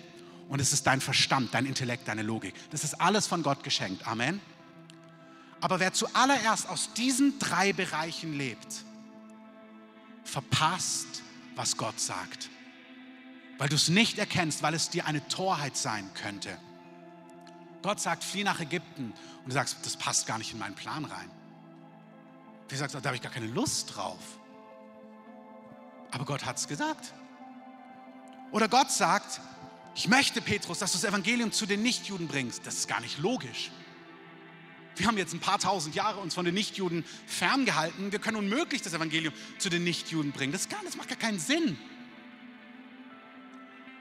und 0.50 0.60
es 0.60 0.74
ist 0.74 0.86
dein 0.86 1.02
Verstand, 1.02 1.54
dein 1.54 1.66
Intellekt, 1.66 2.08
deine 2.08 2.22
Logik. 2.22 2.54
Das 2.70 2.84
ist 2.84 3.02
alles 3.02 3.26
von 3.26 3.42
Gott 3.42 3.64
geschenkt. 3.64 4.08
Amen. 4.08 4.40
Aber 5.62 5.80
wer 5.80 5.94
zuallererst 5.94 6.70
aus 6.70 6.94
diesen 6.94 7.40
drei 7.40 7.74
Bereichen 7.74 8.38
lebt, 8.38 8.84
verpasst, 10.24 11.24
was 11.56 11.78
Gott 11.78 12.00
sagt. 12.00 12.50
Weil 13.58 13.70
du 13.70 13.76
es 13.76 13.88
nicht 13.88 14.20
erkennst, 14.20 14.62
weil 14.62 14.74
es 14.74 14.90
dir 14.90 15.06
eine 15.06 15.26
Torheit 15.28 15.78
sein 15.78 16.10
könnte. 16.14 16.58
Gott 17.86 18.00
sagt, 18.00 18.24
flieh 18.24 18.44
nach 18.44 18.60
Ägypten. 18.60 19.14
Und 19.44 19.46
du 19.46 19.52
sagst, 19.52 19.78
das 19.84 19.96
passt 19.96 20.26
gar 20.26 20.40
nicht 20.40 20.52
in 20.52 20.58
meinen 20.58 20.74
Plan 20.74 21.06
rein. 21.06 21.30
Du 22.68 22.76
sagst, 22.76 22.96
da 22.96 23.04
habe 23.04 23.16
ich 23.16 23.22
gar 23.22 23.32
keine 23.32 23.46
Lust 23.46 23.96
drauf. 23.96 24.40
Aber 26.10 26.26
Gott 26.26 26.46
hat 26.46 26.58
es 26.58 26.68
gesagt. 26.68 27.14
Oder 28.52 28.70
Gott 28.70 28.90
sagt, 28.90 29.40
ich 29.94 30.08
möchte, 30.08 30.42
Petrus, 30.42 30.80
dass 30.80 30.94
du 30.94 30.98
das 30.98 31.08
Evangelium 31.08 31.52
zu 31.52 31.68
den 31.68 31.84
Nichtjuden 31.84 32.28
bringst. 32.28 32.66
Das 32.66 32.74
ist 32.74 32.88
gar 32.88 33.02
nicht 33.02 33.20
logisch. 33.20 33.70
Wir 34.96 35.06
haben 35.06 35.20
jetzt 35.20 35.36
ein 35.36 35.40
paar 35.40 35.60
tausend 35.60 35.94
Jahre 35.94 36.20
uns 36.22 36.34
von 36.34 36.44
den 36.44 36.56
Nichtjuden 36.56 37.06
ferngehalten. 37.28 38.12
Wir 38.12 38.18
können 38.18 38.38
unmöglich 38.38 38.82
das 38.82 38.96
Evangelium 38.96 39.34
zu 39.60 39.70
den 39.70 39.84
Nichtjuden 39.84 40.32
bringen. 40.32 40.52
Das, 40.52 40.70
gar, 40.70 40.84
das 40.84 40.98
macht 40.98 41.10
gar 41.10 41.20
keinen 41.20 41.38
Sinn. 41.38 41.78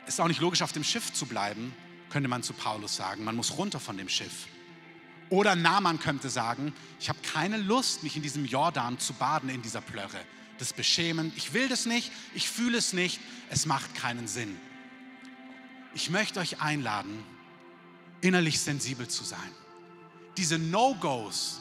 Es 0.06 0.14
ist 0.14 0.20
auch 0.20 0.28
nicht 0.28 0.40
logisch, 0.40 0.62
auf 0.62 0.72
dem 0.72 0.84
Schiff 0.84 1.12
zu 1.12 1.26
bleiben, 1.26 1.74
könnte 2.14 2.30
man 2.30 2.42
zu 2.42 2.54
Paulus 2.54 2.96
sagen. 2.96 3.24
Man 3.24 3.36
muss 3.36 3.58
runter 3.58 3.78
von 3.78 3.98
dem 3.98 4.08
Schiff. 4.08 4.46
Oder 5.28 5.54
Naaman 5.54 5.98
könnte 5.98 6.30
sagen, 6.30 6.72
ich 6.98 7.10
habe 7.10 7.18
keine 7.20 7.58
Lust, 7.58 8.02
mich 8.02 8.16
in 8.16 8.22
diesem 8.22 8.46
Jordan 8.46 8.98
zu 8.98 9.12
baden, 9.12 9.50
in 9.50 9.60
dieser 9.60 9.82
Plörre. 9.82 10.20
Das 10.58 10.68
ist 10.68 10.76
beschämend. 10.76 11.36
Ich 11.36 11.52
will 11.52 11.68
das 11.68 11.84
nicht, 11.84 12.10
ich 12.34 12.48
fühle 12.48 12.78
es 12.78 12.94
nicht, 12.94 13.20
es 13.50 13.66
macht 13.66 13.94
keinen 13.94 14.28
Sinn. 14.28 14.56
Ich 15.92 16.08
möchte 16.08 16.40
euch 16.40 16.62
einladen, 16.62 17.22
innerlich 18.22 18.60
sensibel 18.60 19.08
zu 19.08 19.24
sein 19.24 19.52
diese 20.36 20.58
No-Gos, 20.58 21.60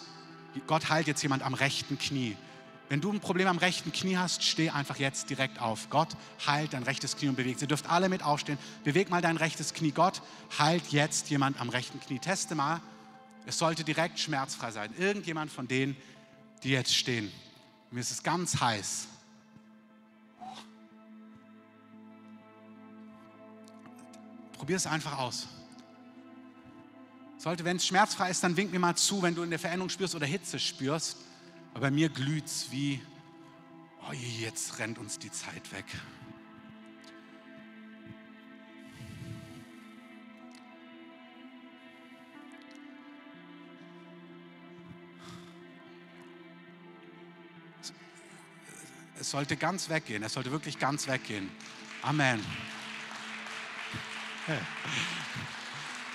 Gott 0.67 0.89
heilt 0.89 1.07
jetzt 1.07 1.21
jemand 1.21 1.43
am 1.43 1.53
rechten 1.53 1.97
Knie. 1.97 2.37
Wenn 2.89 3.01
du 3.01 3.11
ein 3.11 3.19
Problem 3.19 3.47
am 3.47 3.57
rechten 3.57 3.91
Knie 3.91 4.17
hast, 4.17 4.43
steh 4.43 4.69
einfach 4.69 4.97
jetzt 4.97 5.29
direkt 5.29 5.59
auf. 5.59 5.89
Gott 5.89 6.09
heilt 6.45 6.73
dein 6.73 6.83
rechtes 6.83 7.15
Knie 7.15 7.29
und 7.29 7.35
bewegt. 7.35 7.61
Ihr 7.61 7.67
dürft 7.67 7.89
alle 7.89 8.09
mit 8.09 8.23
aufstehen. 8.23 8.57
Beweg 8.83 9.09
mal 9.09 9.21
dein 9.21 9.37
rechtes 9.37 9.73
Knie. 9.73 9.91
Gott 9.91 10.21
heilt 10.59 10.91
jetzt 10.91 11.29
jemand 11.29 11.59
am 11.59 11.69
rechten 11.69 11.99
Knie. 11.99 12.19
Teste 12.19 12.55
mal. 12.55 12.81
Es 13.45 13.57
sollte 13.57 13.83
direkt 13.83 14.19
schmerzfrei 14.19 14.71
sein. 14.71 14.93
Irgendjemand 14.97 15.51
von 15.51 15.67
denen, 15.67 15.95
die 16.63 16.69
jetzt 16.69 16.95
stehen. 16.95 17.31
Mir 17.89 18.01
ist 18.01 18.11
es 18.11 18.23
ganz 18.23 18.59
heiß. 18.59 19.07
Probier 24.53 24.77
es 24.77 24.87
einfach 24.87 25.17
aus. 25.17 25.47
Sollte, 27.37 27.65
wenn 27.65 27.77
es 27.77 27.85
schmerzfrei 27.85 28.29
ist, 28.29 28.43
dann 28.43 28.55
wink 28.55 28.71
mir 28.71 28.79
mal 28.79 28.95
zu, 28.95 29.21
wenn 29.21 29.35
du 29.35 29.41
eine 29.41 29.59
Veränderung 29.59 29.89
spürst 29.89 30.15
oder 30.15 30.25
Hitze 30.25 30.59
spürst. 30.59 31.17
Aber 31.73 31.81
bei 31.81 31.91
mir 31.91 32.09
glüht 32.09 32.45
es 32.45 32.71
wie, 32.71 33.01
oh 34.07 34.13
jetzt 34.13 34.77
rennt 34.77 34.99
uns 34.99 35.17
die 35.17 35.31
Zeit 35.31 35.71
weg. 35.71 35.85
Es 49.19 49.31
sollte 49.31 49.55
ganz 49.57 49.89
weggehen, 49.89 50.21
es 50.21 50.33
sollte 50.33 50.51
wirklich 50.51 50.77
ganz 50.77 51.07
weggehen. 51.07 51.49
Amen. 52.03 52.45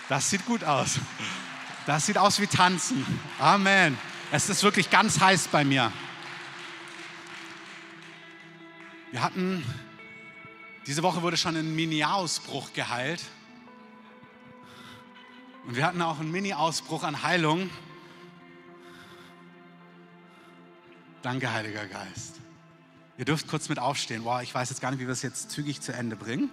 Das 0.09 0.31
sieht 0.31 0.44
gut 0.47 0.62
aus. 0.62 1.01
Das 1.87 2.07
sieht 2.07 2.18
aus 2.18 2.38
wie 2.38 2.47
tanzen. 2.47 3.05
Amen. 3.38 3.97
Es 4.31 4.51
ist 4.51 4.62
wirklich 4.62 4.91
ganz 4.91 5.21
heiß 5.21 5.49
bei 5.49 5.64
mir. 5.64 5.91
Wir 9.11 9.23
hatten, 9.23 9.64
diese 10.87 11.03
Woche 11.03 11.23
wurde 11.23 11.38
schon 11.38 11.57
ein 11.57 11.75
Mini-Ausbruch 11.75 12.75
geheilt. 12.75 13.25
Und 15.67 15.77
wir 15.77 15.87
hatten 15.87 16.03
auch 16.03 16.21
einen 16.21 16.31
Mini-Ausbruch 16.31 17.05
an 17.05 17.23
Heilung. 17.23 17.71
Danke, 21.23 21.51
Heiliger 21.51 21.87
Geist. 21.87 22.37
Ihr 23.17 23.25
dürft 23.25 23.49
kurz 23.49 23.71
mit 23.71 23.79
aufstehen. 23.79 24.25
Wow, 24.25 24.43
ich 24.43 24.55
weiß 24.55 24.69
jetzt 24.69 24.83
gar 24.83 24.91
nicht, 24.91 25.01
wie 25.01 25.07
wir 25.07 25.12
es 25.12 25.23
jetzt 25.23 25.51
zügig 25.51 25.81
zu 25.81 25.95
Ende 25.95 26.17
bringen. 26.17 26.51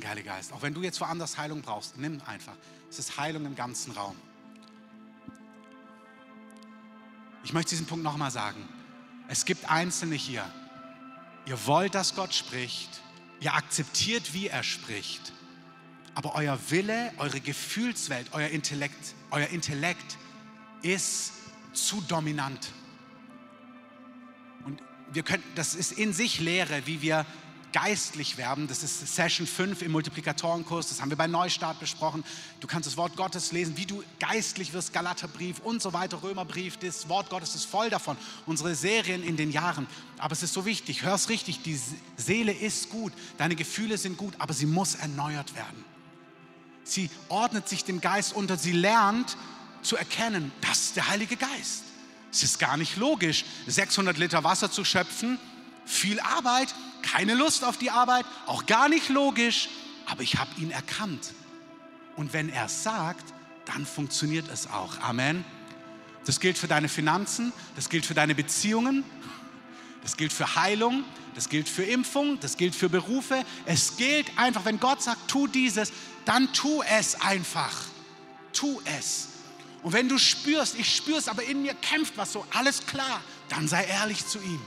Danke, 0.00 0.12
Heiliger 0.12 0.32
Geist. 0.36 0.54
Auch 0.54 0.62
wenn 0.62 0.72
du 0.72 0.82
jetzt 0.82 0.98
woanders 1.02 1.36
Heilung 1.36 1.60
brauchst, 1.60 1.98
nimm 1.98 2.22
einfach. 2.24 2.54
Es 2.88 2.98
ist 2.98 3.18
Heilung 3.18 3.44
im 3.44 3.54
ganzen 3.54 3.92
Raum. 3.92 4.16
Ich 7.44 7.52
möchte 7.52 7.70
diesen 7.70 7.84
Punkt 7.84 8.02
nochmal 8.02 8.30
sagen. 8.30 8.66
Es 9.28 9.44
gibt 9.44 9.68
Einzelne 9.70 10.14
hier. 10.14 10.50
Ihr 11.44 11.66
wollt, 11.66 11.94
dass 11.94 12.14
Gott 12.14 12.32
spricht. 12.32 13.02
Ihr 13.40 13.52
akzeptiert, 13.52 14.32
wie 14.32 14.46
er 14.46 14.62
spricht. 14.62 15.34
Aber 16.14 16.34
euer 16.34 16.58
Wille, 16.70 17.12
eure 17.18 17.40
Gefühlswelt, 17.40 18.28
euer 18.32 18.48
Intellekt, 18.48 19.14
euer 19.30 19.48
Intellekt 19.48 20.16
ist 20.80 21.32
zu 21.74 22.00
dominant. 22.08 22.70
Und 24.64 24.82
wir 25.12 25.24
können, 25.24 25.44
das 25.56 25.74
ist 25.74 25.92
in 25.92 26.14
sich 26.14 26.40
Lehre, 26.40 26.86
wie 26.86 27.02
wir 27.02 27.26
geistlich 27.72 28.36
werden. 28.36 28.66
Das 28.66 28.82
ist 28.82 29.14
Session 29.14 29.46
5 29.46 29.82
im 29.82 29.92
Multiplikatorenkurs. 29.92 30.88
Das 30.88 31.00
haben 31.00 31.10
wir 31.10 31.16
bei 31.16 31.26
Neustart 31.26 31.80
besprochen. 31.80 32.24
Du 32.60 32.66
kannst 32.66 32.86
das 32.86 32.96
Wort 32.96 33.16
Gottes 33.16 33.52
lesen, 33.52 33.76
wie 33.76 33.86
du 33.86 34.02
geistlich 34.18 34.72
wirst, 34.72 34.92
Galaterbrief 34.92 35.60
und 35.60 35.82
so 35.82 35.92
weiter, 35.92 36.22
Römerbrief. 36.22 36.76
Das 36.78 37.08
Wort 37.08 37.30
Gottes 37.30 37.54
ist 37.54 37.64
voll 37.64 37.90
davon. 37.90 38.16
Unsere 38.46 38.74
Serien 38.74 39.22
in 39.22 39.36
den 39.36 39.50
Jahren. 39.50 39.86
Aber 40.18 40.32
es 40.32 40.42
ist 40.42 40.52
so 40.52 40.64
wichtig, 40.64 41.02
hör 41.02 41.14
es 41.14 41.28
richtig, 41.28 41.62
die 41.62 41.80
Seele 42.16 42.52
ist 42.52 42.90
gut, 42.90 43.12
deine 43.38 43.56
Gefühle 43.56 43.96
sind 43.96 44.16
gut, 44.16 44.34
aber 44.38 44.52
sie 44.52 44.66
muss 44.66 44.96
erneuert 44.96 45.54
werden. 45.54 45.84
Sie 46.84 47.08
ordnet 47.28 47.68
sich 47.68 47.84
dem 47.84 48.00
Geist 48.00 48.34
unter, 48.34 48.56
sie 48.56 48.72
lernt 48.72 49.36
zu 49.82 49.96
erkennen, 49.96 50.52
das 50.60 50.84
ist 50.86 50.96
der 50.96 51.08
Heilige 51.08 51.36
Geist. 51.36 51.84
Es 52.32 52.42
ist 52.42 52.58
gar 52.58 52.76
nicht 52.76 52.96
logisch, 52.96 53.44
600 53.66 54.18
Liter 54.18 54.44
Wasser 54.44 54.70
zu 54.70 54.84
schöpfen, 54.84 55.38
viel 55.84 56.20
Arbeit, 56.20 56.74
keine 57.02 57.34
Lust 57.34 57.64
auf 57.64 57.76
die 57.76 57.90
Arbeit, 57.90 58.24
auch 58.46 58.66
gar 58.66 58.88
nicht 58.88 59.08
logisch, 59.08 59.68
aber 60.06 60.22
ich 60.22 60.36
habe 60.36 60.50
ihn 60.58 60.70
erkannt. 60.70 61.32
Und 62.16 62.32
wenn 62.32 62.48
er 62.48 62.66
es 62.66 62.82
sagt, 62.82 63.32
dann 63.64 63.86
funktioniert 63.86 64.48
es 64.52 64.66
auch. 64.66 64.98
Amen. 65.00 65.44
Das 66.26 66.40
gilt 66.40 66.58
für 66.58 66.68
deine 66.68 66.88
Finanzen, 66.88 67.52
das 67.76 67.88
gilt 67.88 68.04
für 68.04 68.14
deine 68.14 68.34
Beziehungen, 68.34 69.04
das 70.02 70.16
gilt 70.16 70.32
für 70.32 70.54
Heilung, 70.56 71.04
das 71.34 71.48
gilt 71.48 71.68
für 71.68 71.84
Impfung, 71.84 72.38
das 72.40 72.56
gilt 72.56 72.74
für 72.74 72.88
Berufe. 72.88 73.44
Es 73.64 73.96
gilt 73.96 74.36
einfach, 74.38 74.64
wenn 74.64 74.80
Gott 74.80 75.02
sagt, 75.02 75.28
tu 75.28 75.46
dieses, 75.46 75.92
dann 76.24 76.52
tu 76.52 76.82
es 76.82 77.20
einfach. 77.20 77.84
Tu 78.52 78.80
es. 78.98 79.28
Und 79.82 79.92
wenn 79.92 80.08
du 80.08 80.18
spürst, 80.18 80.78
ich 80.78 80.94
spüre 80.94 81.18
es, 81.18 81.28
aber 81.28 81.42
in 81.44 81.62
mir 81.62 81.74
kämpft 81.74 82.16
was 82.16 82.32
so, 82.32 82.44
alles 82.52 82.84
klar, 82.86 83.22
dann 83.48 83.68
sei 83.68 83.84
ehrlich 83.84 84.26
zu 84.26 84.38
ihm. 84.38 84.60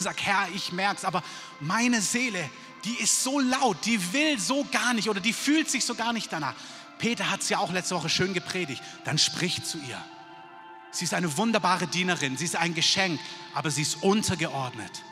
Sag, 0.00 0.22
Herr, 0.22 0.48
ich 0.54 0.72
merke 0.72 0.96
es, 0.96 1.04
aber 1.04 1.22
meine 1.60 2.00
Seele, 2.00 2.48
die 2.84 2.94
ist 2.94 3.22
so 3.22 3.38
laut, 3.38 3.84
die 3.84 4.12
will 4.12 4.38
so 4.38 4.66
gar 4.72 4.94
nicht 4.94 5.10
oder 5.10 5.20
die 5.20 5.34
fühlt 5.34 5.70
sich 5.70 5.84
so 5.84 5.94
gar 5.94 6.14
nicht 6.14 6.32
danach. 6.32 6.54
Peter 6.98 7.30
hat 7.30 7.40
es 7.40 7.50
ja 7.50 7.58
auch 7.58 7.70
letzte 7.70 7.94
Woche 7.94 8.08
schön 8.08 8.32
gepredigt. 8.32 8.82
Dann 9.04 9.18
sprich 9.18 9.62
zu 9.62 9.78
ihr. 9.78 10.02
Sie 10.90 11.04
ist 11.04 11.14
eine 11.14 11.36
wunderbare 11.36 11.86
Dienerin, 11.86 12.36
sie 12.36 12.46
ist 12.46 12.56
ein 12.56 12.74
Geschenk, 12.74 13.20
aber 13.54 13.70
sie 13.70 13.82
ist 13.82 14.02
untergeordnet. 14.02 15.02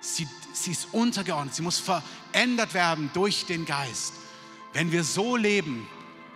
Sie, 0.00 0.28
sie 0.52 0.72
ist 0.72 0.88
untergeordnet, 0.92 1.54
sie 1.54 1.62
muss 1.62 1.78
verändert 1.78 2.74
werden 2.74 3.10
durch 3.14 3.46
den 3.46 3.64
Geist. 3.64 4.12
Wenn 4.72 4.92
wir 4.92 5.02
so 5.04 5.36
leben, 5.36 5.88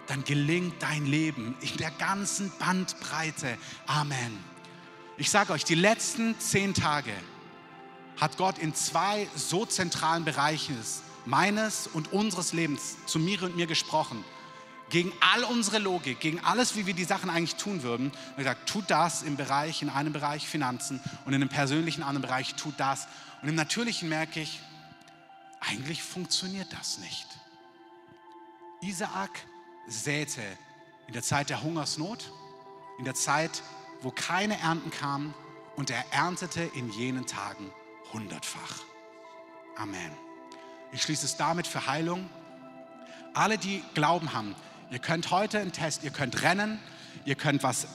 dann 0.07 0.25
gelingt 0.25 0.83
dein 0.83 1.07
Leben 1.07 1.57
in 1.61 1.77
der 1.77 1.91
ganzen 1.91 2.53
Bandbreite. 2.59 3.59
Amen. 3.87 4.39
Ich 5.17 5.31
sage 5.31 5.53
euch, 5.53 5.65
die 5.65 5.75
letzten 5.75 6.39
zehn 6.41 6.75
Tage 6.75 7.13
hat 8.21 8.37
Gott 8.37 8.59
in 8.59 8.75
zwei 8.75 9.29
so 9.35 9.67
zentralen 9.67 10.25
Bereichen 10.25 10.77
meines 11.25 11.87
und 11.87 12.13
unseres 12.13 12.53
Lebens 12.53 12.97
zu 13.07 13.19
mir 13.19 13.43
und 13.43 13.57
mir 13.57 13.67
gesprochen. 13.67 14.25
Gegen 14.91 15.13
all 15.21 15.45
unsere 15.45 15.79
Logik, 15.79 16.21
gegen 16.21 16.39
alles, 16.41 16.77
wie 16.77 16.87
wir 16.87 16.93
die 16.93 17.05
Sachen 17.05 17.31
eigentlich 17.31 17.57
tun 17.57 17.83
würden. 17.83 18.13
Hat 18.31 18.37
gesagt, 18.37 18.69
tut 18.69 18.91
das 18.91 19.23
im 19.23 19.37
Bereich, 19.37 19.81
in 19.81 19.89
einem 19.89 20.13
Bereich 20.13 20.47
Finanzen 20.47 21.01
und 21.25 21.33
in 21.33 21.41
einem 21.41 21.49
persönlichen 21.49 22.03
anderen 22.03 22.23
Bereich, 22.23 22.55
tut 22.57 22.75
das. 22.79 23.09
Und 23.41 23.49
im 23.49 23.55
Natürlichen 23.55 24.09
merke 24.09 24.41
ich, 24.41 24.61
eigentlich 25.61 26.03
funktioniert 26.03 26.71
das 26.73 26.99
nicht. 26.99 27.27
Isaak 28.83 29.31
säte 29.89 30.43
in 31.07 31.15
der 31.15 31.23
Zeit 31.23 31.49
der 31.49 31.63
Hungersnot, 31.63 32.31
in 32.99 33.05
der 33.05 33.15
Zeit, 33.15 33.63
wo 34.03 34.11
keine 34.11 34.59
Ernten 34.59 34.91
kamen, 34.91 35.35
und 35.77 35.89
er 35.91 36.05
erntete 36.13 36.63
in 36.75 36.91
jenen 36.91 37.27
Tagen 37.27 37.73
hundertfach. 38.13 38.83
Amen. 39.77 40.13
Ich 40.93 41.03
schließe 41.03 41.25
es 41.25 41.37
damit 41.37 41.67
für 41.67 41.87
Heilung. 41.87 42.29
Alle, 43.35 43.57
die 43.57 43.83
Glauben 43.95 44.35
haben, 44.35 44.55
ihr 44.91 44.99
könnt 44.99 45.31
heute 45.31 45.59
einen 45.59 45.73
Test, 45.73 46.05
ihr 46.05 46.11
könnt 46.11 46.43
rennen, 46.43 46.79
ihr 47.25 47.35
könnt 47.35 47.63
was, 47.63 47.87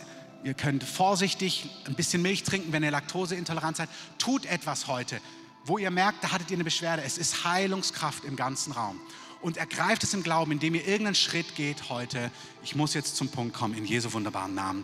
ihr 0.44 0.56
könnt 0.56 0.84
vorsichtig 0.84 1.70
ein 1.86 1.94
bisschen 1.94 2.22
Milch 2.22 2.44
trinken, 2.44 2.72
wenn 2.74 2.84
ihr 2.84 2.92
laktoseintolerant 2.92 3.78
seid. 3.78 3.90
Tut 4.18 4.46
etwas 4.48 4.88
heute, 4.88 5.22
wo 5.64 5.78
ihr 5.78 5.92
merkt, 5.92 6.24
da 6.24 6.32
hattet 6.32 6.50
ihr 6.50 6.58
eine 6.58 6.64
Beschwerde. 6.64 7.04
Es 7.04 7.20
ist 7.20 7.44
Heilungskraft 7.44 8.26
im 8.26 8.36
ganzen 8.36 8.72
Raum. 8.74 9.00
Und 9.40 9.58
ergreift 9.58 10.04
es 10.04 10.16
im 10.16 10.24
Glauben, 10.24 10.54
indem 10.54 10.74
ihr 10.74 10.88
irgendeinen 10.88 11.14
Schritt 11.14 11.56
geht 11.56 11.90
heute. 11.90 12.32
Ich 12.64 12.76
muss 12.76 12.96
jetzt 12.96 13.16
zum 13.16 13.30
Punkt 13.30 13.56
kommen, 13.56 13.76
in 13.76 13.86
Jesu 13.86 14.12
wunderbaren 14.14 14.56
Namen. 14.56 14.84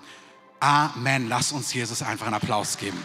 Amen. 0.60 1.28
Lass 1.28 1.52
uns 1.52 1.74
Jesus 1.74 2.04
einfach 2.04 2.28
einen 2.28 2.36
Applaus 2.36 2.78
geben. 2.78 3.02